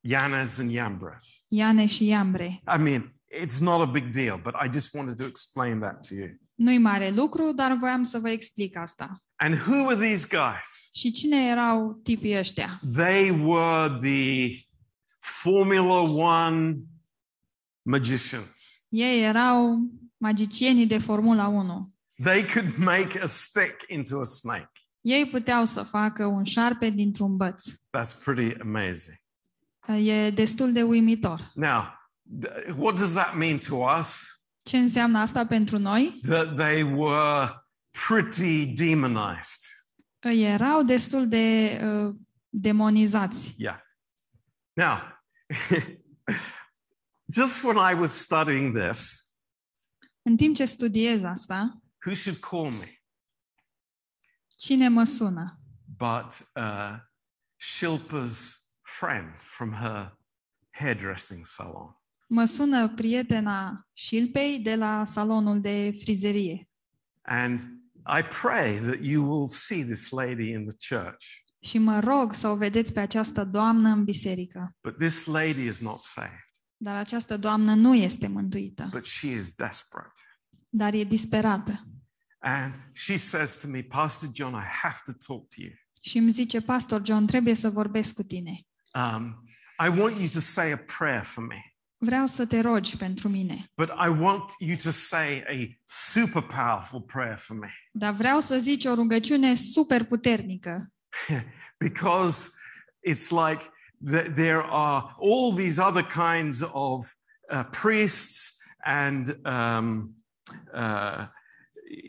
[0.00, 1.44] Yanes and Yambres.
[1.48, 2.62] Iane și Iambre.
[2.78, 6.14] I mean, it's not a big deal, but I just wanted to explain that to
[6.14, 6.28] you.
[6.54, 9.20] Nu-i mare lucru, dar voiam să vă explic asta.
[9.36, 10.90] And who were these guys?
[10.94, 12.80] Și cine erau tipii ăștia?
[12.94, 14.50] They were the
[15.18, 16.76] Formula One
[17.82, 18.86] magicians.
[18.88, 19.78] Ei erau
[20.16, 21.92] magicienii de Formula 1.
[22.22, 24.70] They could make a stick into a snake.
[25.00, 27.64] Ei puteau să facă un șarpe dintr-un băț.
[27.72, 29.16] That's pretty amazing.
[30.06, 31.50] E destul de uimitor.
[31.54, 31.95] Now, th-
[32.76, 34.26] what does that mean to us?
[34.62, 36.18] Ce înseamnă asta pentru noi?
[36.22, 37.50] That they were
[38.08, 39.60] pretty demonized.
[40.20, 42.14] Erau destul de uh,
[42.48, 43.54] demonizați.
[43.58, 43.78] Yeah.
[44.72, 44.98] Now,
[47.38, 49.20] just when I was studying this,
[50.22, 52.90] În timp ce studiez asta, who should call me?
[54.56, 55.60] cine mă sună?
[55.96, 56.96] But uh,
[57.56, 60.18] Shilpa's friend from her
[60.70, 61.96] hairdressing salon.
[62.26, 66.68] Mă sună prietena Șilpei de la salonul de frizerie.
[67.22, 67.60] And
[68.18, 71.24] I pray that you will see this lady in the church.
[71.60, 74.70] Și mă rog să o vedeți pe această doamnă în biserică.
[74.82, 79.50] But this lady is not saved, Dar această doamnă nu este mântuită, but she is
[79.54, 80.20] desperate.
[80.68, 81.84] dar e disperată.
[82.38, 85.70] And she says to me, Pastor John, I have to talk to you.
[86.02, 88.60] Și îmi zice, Pastor John, trebuie să vorbesc cu tine.
[88.94, 89.44] Um,
[89.86, 93.64] I want you to say a prayer for me, Vreau să te rogi pentru mine,
[93.76, 97.68] but I want you to say a super powerful prayer for me.
[97.92, 100.92] Dar vreau să zici o rugăciune super puternică,
[101.86, 102.48] because
[103.08, 103.70] it's like
[104.10, 107.14] th- there are all these other kinds of
[107.52, 110.14] uh, priests and, um,
[110.74, 111.26] uh,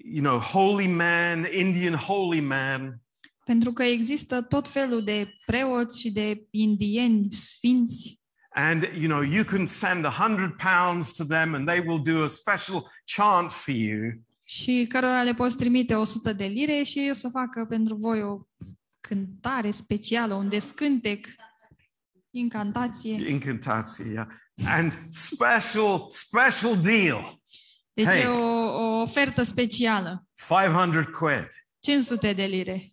[0.03, 3.01] you know, holy man, Indian holy man.
[3.45, 8.19] pentru că există tot felul de preoți și de indieni sfinți
[8.59, 12.23] And you know, you can send a hundred pounds to them, and they will do
[12.23, 14.25] a special chant for you.
[14.49, 18.23] și cărora le poți trimite 100 de lire și ei o să facă pentru voi
[18.23, 18.39] o
[18.99, 21.27] cântare specială, un descântec,
[22.29, 23.29] incantație.
[23.29, 24.27] Incantatia, yeah.
[24.65, 27.41] And special, special deal.
[27.93, 28.21] Deci Hey.
[28.21, 31.47] e o, o ofertă specială, 500 quid.
[31.79, 32.91] 500 de lire.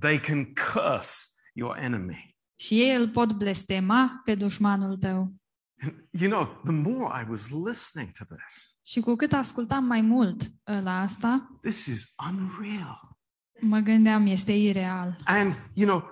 [0.00, 2.35] They can curse your enemy.
[2.56, 5.34] Și ei îl pot blestema pe dușmanul tău.
[6.10, 10.42] You know, the more I was listening to this, Și cu cât ascultam mai mult
[10.42, 12.98] uh, la asta, this is unreal.
[13.60, 15.16] mă gândeam, este ireal.
[15.24, 16.04] And, you know,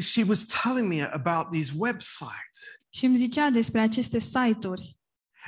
[0.00, 4.96] she was telling me about these websites Și îmi zicea despre aceste site-uri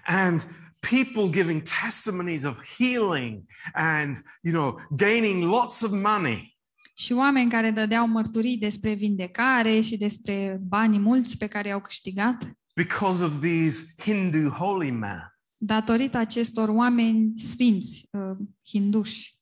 [0.04, 0.46] and
[0.80, 6.55] people giving testimonies of healing and, you know, gaining lots of money.
[6.98, 12.56] Și oameni care dădeau mărturii despre vindecare și despre banii mulți pe care i-au câștigat
[12.74, 15.18] because of these Hindu holy men.
[15.56, 18.36] datorită acestor oameni sfinți, uh,
[18.68, 19.38] hinduși.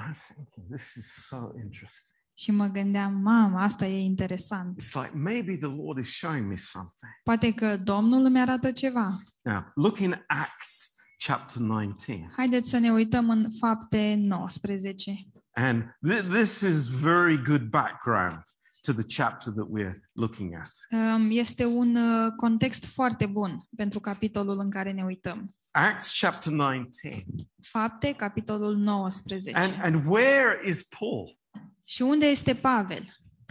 [0.00, 2.16] I'm thinking, this is so interesting.
[2.34, 4.82] Și mă gândeam, mamă, asta e interesant.
[4.82, 7.12] It's like maybe the Lord is showing me something.
[7.22, 9.18] Poate că Domnul îmi arată ceva.
[9.42, 10.94] Now, look in Acts
[11.26, 12.30] chapter 19.
[12.36, 15.26] Haideți să ne uităm în fapte 19.
[15.58, 18.42] And th- this is very good background
[18.84, 20.70] to the chapter that we're looking at.
[20.90, 25.54] Um, Este un uh, context foarte bun pentru capitolul în care ne uităm.
[25.70, 27.24] Acts chapter 19.
[27.62, 29.50] Fapte, capitolul 19.
[29.54, 31.36] And, and where is Paul?
[31.84, 33.02] Și unde este Pavel?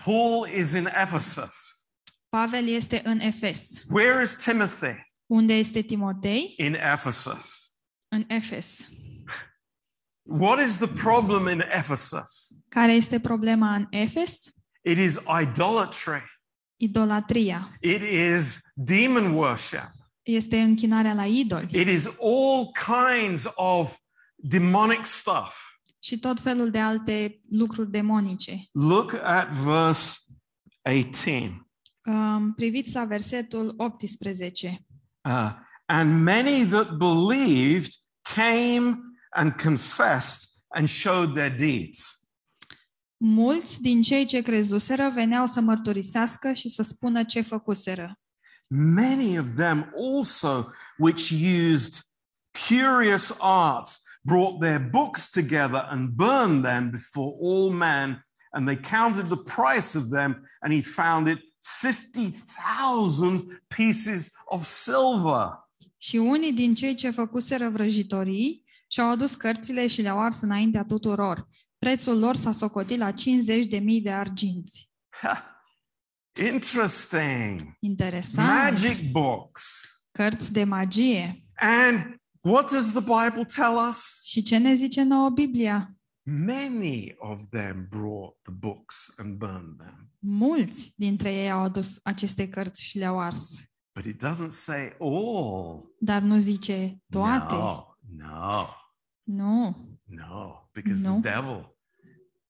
[0.03, 1.85] Paul is in Ephesus.
[2.29, 3.83] Pavel este în Efes.
[3.89, 5.11] Where is Timothy?
[5.25, 6.53] Unde este Timotei?
[6.57, 7.71] In Ephesus.
[8.07, 8.87] În Efes.
[10.29, 12.47] What is the problem in Ephesus?
[12.69, 14.41] Care este problema în Efes?
[14.81, 16.23] It is idolatry.
[16.75, 17.77] Idolatria.
[17.81, 19.91] It is demon worship.
[20.23, 23.95] Este închinarea la idoli It is all kinds of
[24.35, 25.55] demonic stuff.
[25.99, 28.67] și tot felul de alte lucruri demonice.
[28.71, 30.15] Look at verse
[30.81, 31.67] 18.
[32.05, 34.85] Um, priviți la versetul 18.
[35.23, 35.51] Uh,
[35.89, 37.91] And many that believed
[38.35, 38.97] came
[39.29, 42.17] and confessed and showed their deeds.
[43.17, 48.19] Mulți din cei ce crezuseră veneau să mărturisească și să spună ce făcuseră.
[48.69, 51.31] Many of them also, which
[51.71, 52.01] used
[52.67, 58.25] curious arts, brought their books together and burned them before all men.
[58.51, 61.39] And they counted the price of them, and he found it
[61.81, 65.65] 50,000 pieces of silver.
[65.97, 71.47] Și unii din cei ce făcuseră vrăjitorii și-au adus cărțile și le-au ars înaintea tuturor.
[71.77, 73.17] Prețul lor s-a socotit la 50.000
[74.01, 74.91] de arginți.
[76.51, 77.75] Interesting.
[77.79, 78.47] Interesant.
[78.47, 79.91] Magic books.
[80.11, 81.41] Cărți de magie.
[81.55, 84.21] And what does the Bible tell us?
[84.23, 85.91] Și ce ne zice nouă Biblia?
[86.29, 90.11] Many of them brought the books and burned them.
[90.19, 93.49] Mulți dintre ei au adus aceste cărți și le-au ars.
[93.93, 95.95] But it doesn't say all.
[95.99, 97.55] Dar nu zice toate.
[97.55, 98.67] No, no,
[99.23, 101.19] Nu, no, because No.
[101.19, 101.77] the devil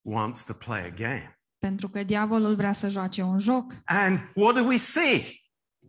[0.02, 1.32] wants to play a game.
[1.60, 3.74] pentru că diavolul vrea să joace un joc.
[3.86, 5.22] And what do we see?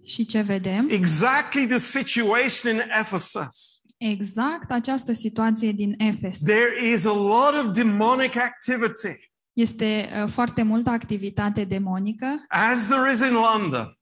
[0.04, 0.88] Și ce vedem?
[0.90, 3.82] Exactly the situation in Ephesus.
[3.96, 6.38] Exact această situație din Efes.
[6.38, 13.12] There is a lot of demonic activity, Este uh, foarte multă activitate demonică, as there
[13.12, 13.98] is in London.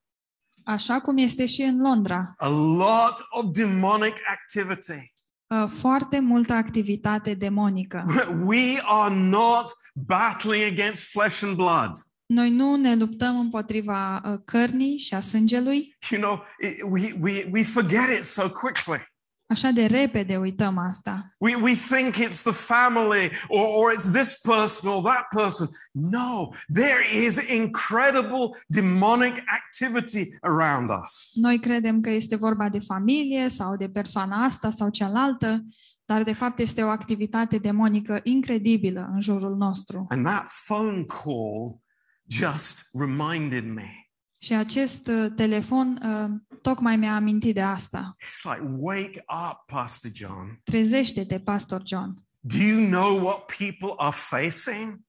[0.65, 2.35] așa cum este și în Londra.
[2.37, 5.13] A lot of demonic activity.
[5.49, 8.05] Uh, Foarte multă activitate demonică.
[8.45, 11.91] We are not battling against flesh and blood.
[12.27, 17.49] Noi nu ne luptăm împotriva uh, cărnii și a sângelui, You know, it, we, we,
[17.53, 19.16] we forget it so quickly.
[19.47, 21.35] Așa de repede uităm asta.
[21.39, 25.69] We, we think it's the family or, or it's this person or that person.
[25.91, 31.31] No, there is incredible demonic activity around us.
[31.35, 35.65] Noi credem că este vorba de familie sau de persoana asta sau cealaltă,
[36.05, 40.07] dar de fapt este o activitate demonică incredibilă în jurul nostru.
[40.09, 41.81] And that phone call
[42.29, 44.06] just reminded me.
[44.47, 48.15] Și acest uh, telefon uh, tocmai mi-a amintit de asta.
[48.25, 50.61] It's like, wake up, Pastor John.
[50.65, 52.15] Trezește-te, Pastor John.
[52.41, 55.01] Do you know what people are facing?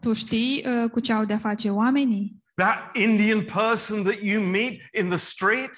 [0.00, 2.36] Tu știi uh, cu ce au de-a face oamenii?
[2.54, 5.70] That Indian person that you meet in the street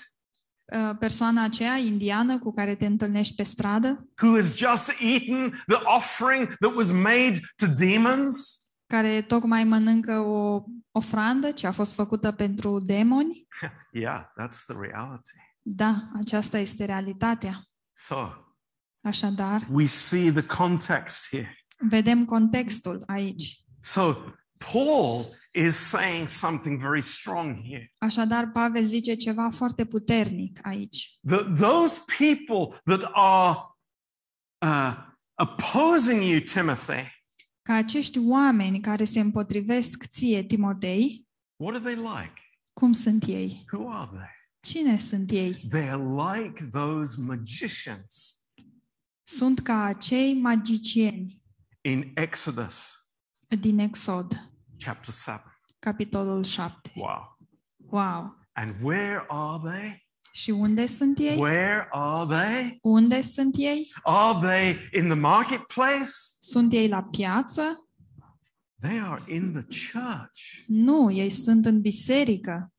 [0.73, 5.81] Uh, persoana aceea indiană cu care te întâlnești pe stradă, who has just eaten the
[5.97, 8.59] offering that was made to demons?
[8.89, 13.47] Care tocmai mănâncă o ofrandă ce a fost făcută pentru demoni.
[13.93, 15.36] Yeah, that's the reality.
[15.62, 17.61] Da, aceasta este realitatea.
[17.93, 18.16] So
[19.01, 21.57] Așadar, we see the context here.
[21.89, 23.57] vedem contextul aici.
[23.80, 24.14] So
[24.72, 27.93] Paul is saying something very strong here.
[27.99, 31.18] Așadar, Pavel zice ceva foarte puternic aici.
[31.26, 33.59] That those people that are
[34.66, 34.97] uh,
[35.34, 37.18] opposing you, Timothy,
[37.69, 42.33] Ca acești oameni care se împotrivesc ție, Timotei, what are they like?
[42.73, 43.64] cum sunt ei?
[43.73, 44.29] Who are they?
[44.61, 45.53] Cine sunt ei?
[45.69, 48.43] They are like those magicians
[49.23, 51.43] Sunt ca acei magicieni
[51.81, 53.07] in Exodus
[53.61, 55.43] din Exod, chapter 7.
[55.79, 56.93] capitolul 7.
[56.95, 57.39] Wow.
[57.77, 58.37] Wow!
[58.53, 60.08] And where are they?
[60.39, 61.36] Și unde sunt ei?
[61.39, 62.78] Where are they?
[62.82, 63.93] Unde sunt ei?
[64.03, 66.11] Are they in the marketplace?
[66.41, 67.89] Sunt ei la piață?
[68.80, 70.64] They are in the church.
[70.66, 72.72] Nu, ei sunt în biserică.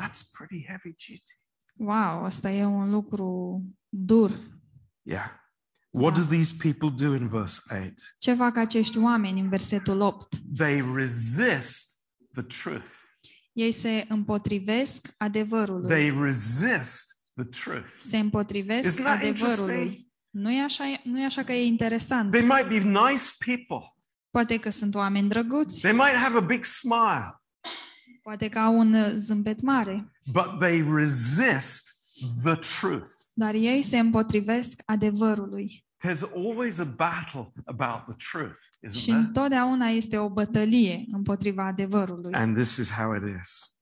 [0.00, 1.34] That's pretty heavy duty.
[1.76, 4.30] Wow, asta e un lucru dur.
[5.02, 5.30] Yeah.
[5.90, 7.92] What do these people do in verse 8?
[8.18, 10.36] Ce fac acești oameni în versetul 8?
[10.56, 11.98] They resist
[12.32, 12.92] the truth.
[13.54, 15.88] Ei se împotrivesc adevărului.
[15.88, 17.88] They resist the truth.
[17.88, 19.74] Se împotrivesc Isn't that adevărului.
[19.74, 20.06] interesting?
[20.30, 22.30] Nu e, așa, nu e așa că e interesant.
[22.30, 23.86] They might be nice people.
[24.30, 27.42] Poate că sunt oameni drăguți, They might have a big smile,
[28.22, 31.94] poate că au un uh, zâmbet mare, but they resist
[32.44, 33.10] the truth.
[33.34, 35.83] dar ei se împotrivesc adevărului.
[36.04, 39.18] There's always a battle about the truth, isn't Și there?
[39.18, 42.32] întotdeauna este o bătălie împotriva adevărului.
[42.32, 43.76] And this is how it is.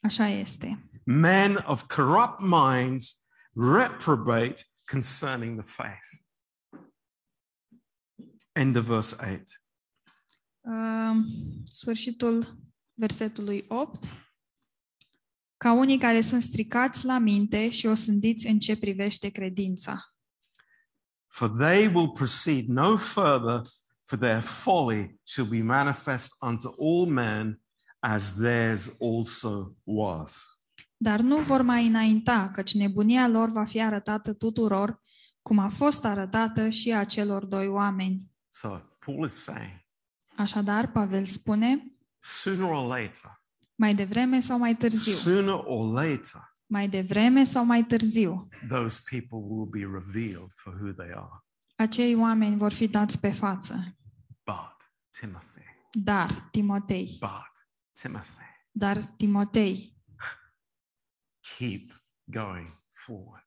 [0.00, 0.88] Așa este.
[1.04, 6.08] Men of corrupt minds reprobate concerning the faith.
[8.52, 9.62] End of verse 8.
[10.60, 11.24] Uh,
[11.64, 12.58] sfârșitul
[12.94, 14.04] versetului 8.
[15.56, 20.15] Ca unii care sunt stricați la minte și o sândiți în ce privește credința.
[21.36, 23.62] For they will proceed no further,
[24.04, 27.60] for their folly shall be manifest unto all men,
[28.00, 30.60] as theirs also was.
[30.96, 35.02] Dar nu vor mai înainta, căci nebunia lor va fi arătată tuturor,
[35.42, 38.30] cum a fost arătată și a celor doi oameni.
[38.48, 38.68] So
[39.04, 39.84] Paul is saying,
[40.36, 43.42] Așadar, Pavel spune, sooner or later,
[43.74, 49.38] mai devreme sau mai târziu, sooner or later, mai devreme sau mai târziu, those people
[49.38, 51.44] will be revealed for who they are.
[51.76, 53.96] acei oameni vor fi dați pe față.
[54.44, 54.76] But
[55.20, 55.60] Timothy,
[55.92, 57.52] Dar, Timotei, but
[58.02, 59.96] Timothy, dar, Timotei,
[61.58, 61.90] keep
[62.24, 63.44] going forward.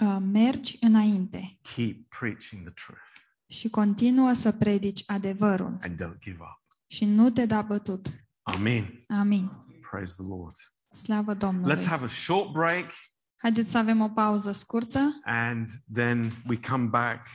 [0.00, 3.12] uh, mergi înainte Keep preaching the truth
[3.46, 6.76] și continuă să predici adevărul and don't give up.
[6.86, 8.06] și nu te da bătut.
[8.42, 9.00] Amen.
[9.08, 9.50] Amin.
[9.90, 10.56] Praise the Lord.
[10.92, 11.76] Slavă Domnului.
[11.76, 12.92] Let's have a short break
[13.36, 17.26] Haideți să avem o pauză scurtă and then we come back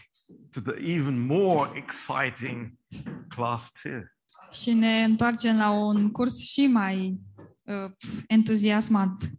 [0.52, 2.74] to the even more exciting
[3.28, 4.00] class two.
[4.52, 7.20] și ne întoarcem la un curs și mai
[7.64, 7.92] uh,
[8.28, 9.30] entuziasmant.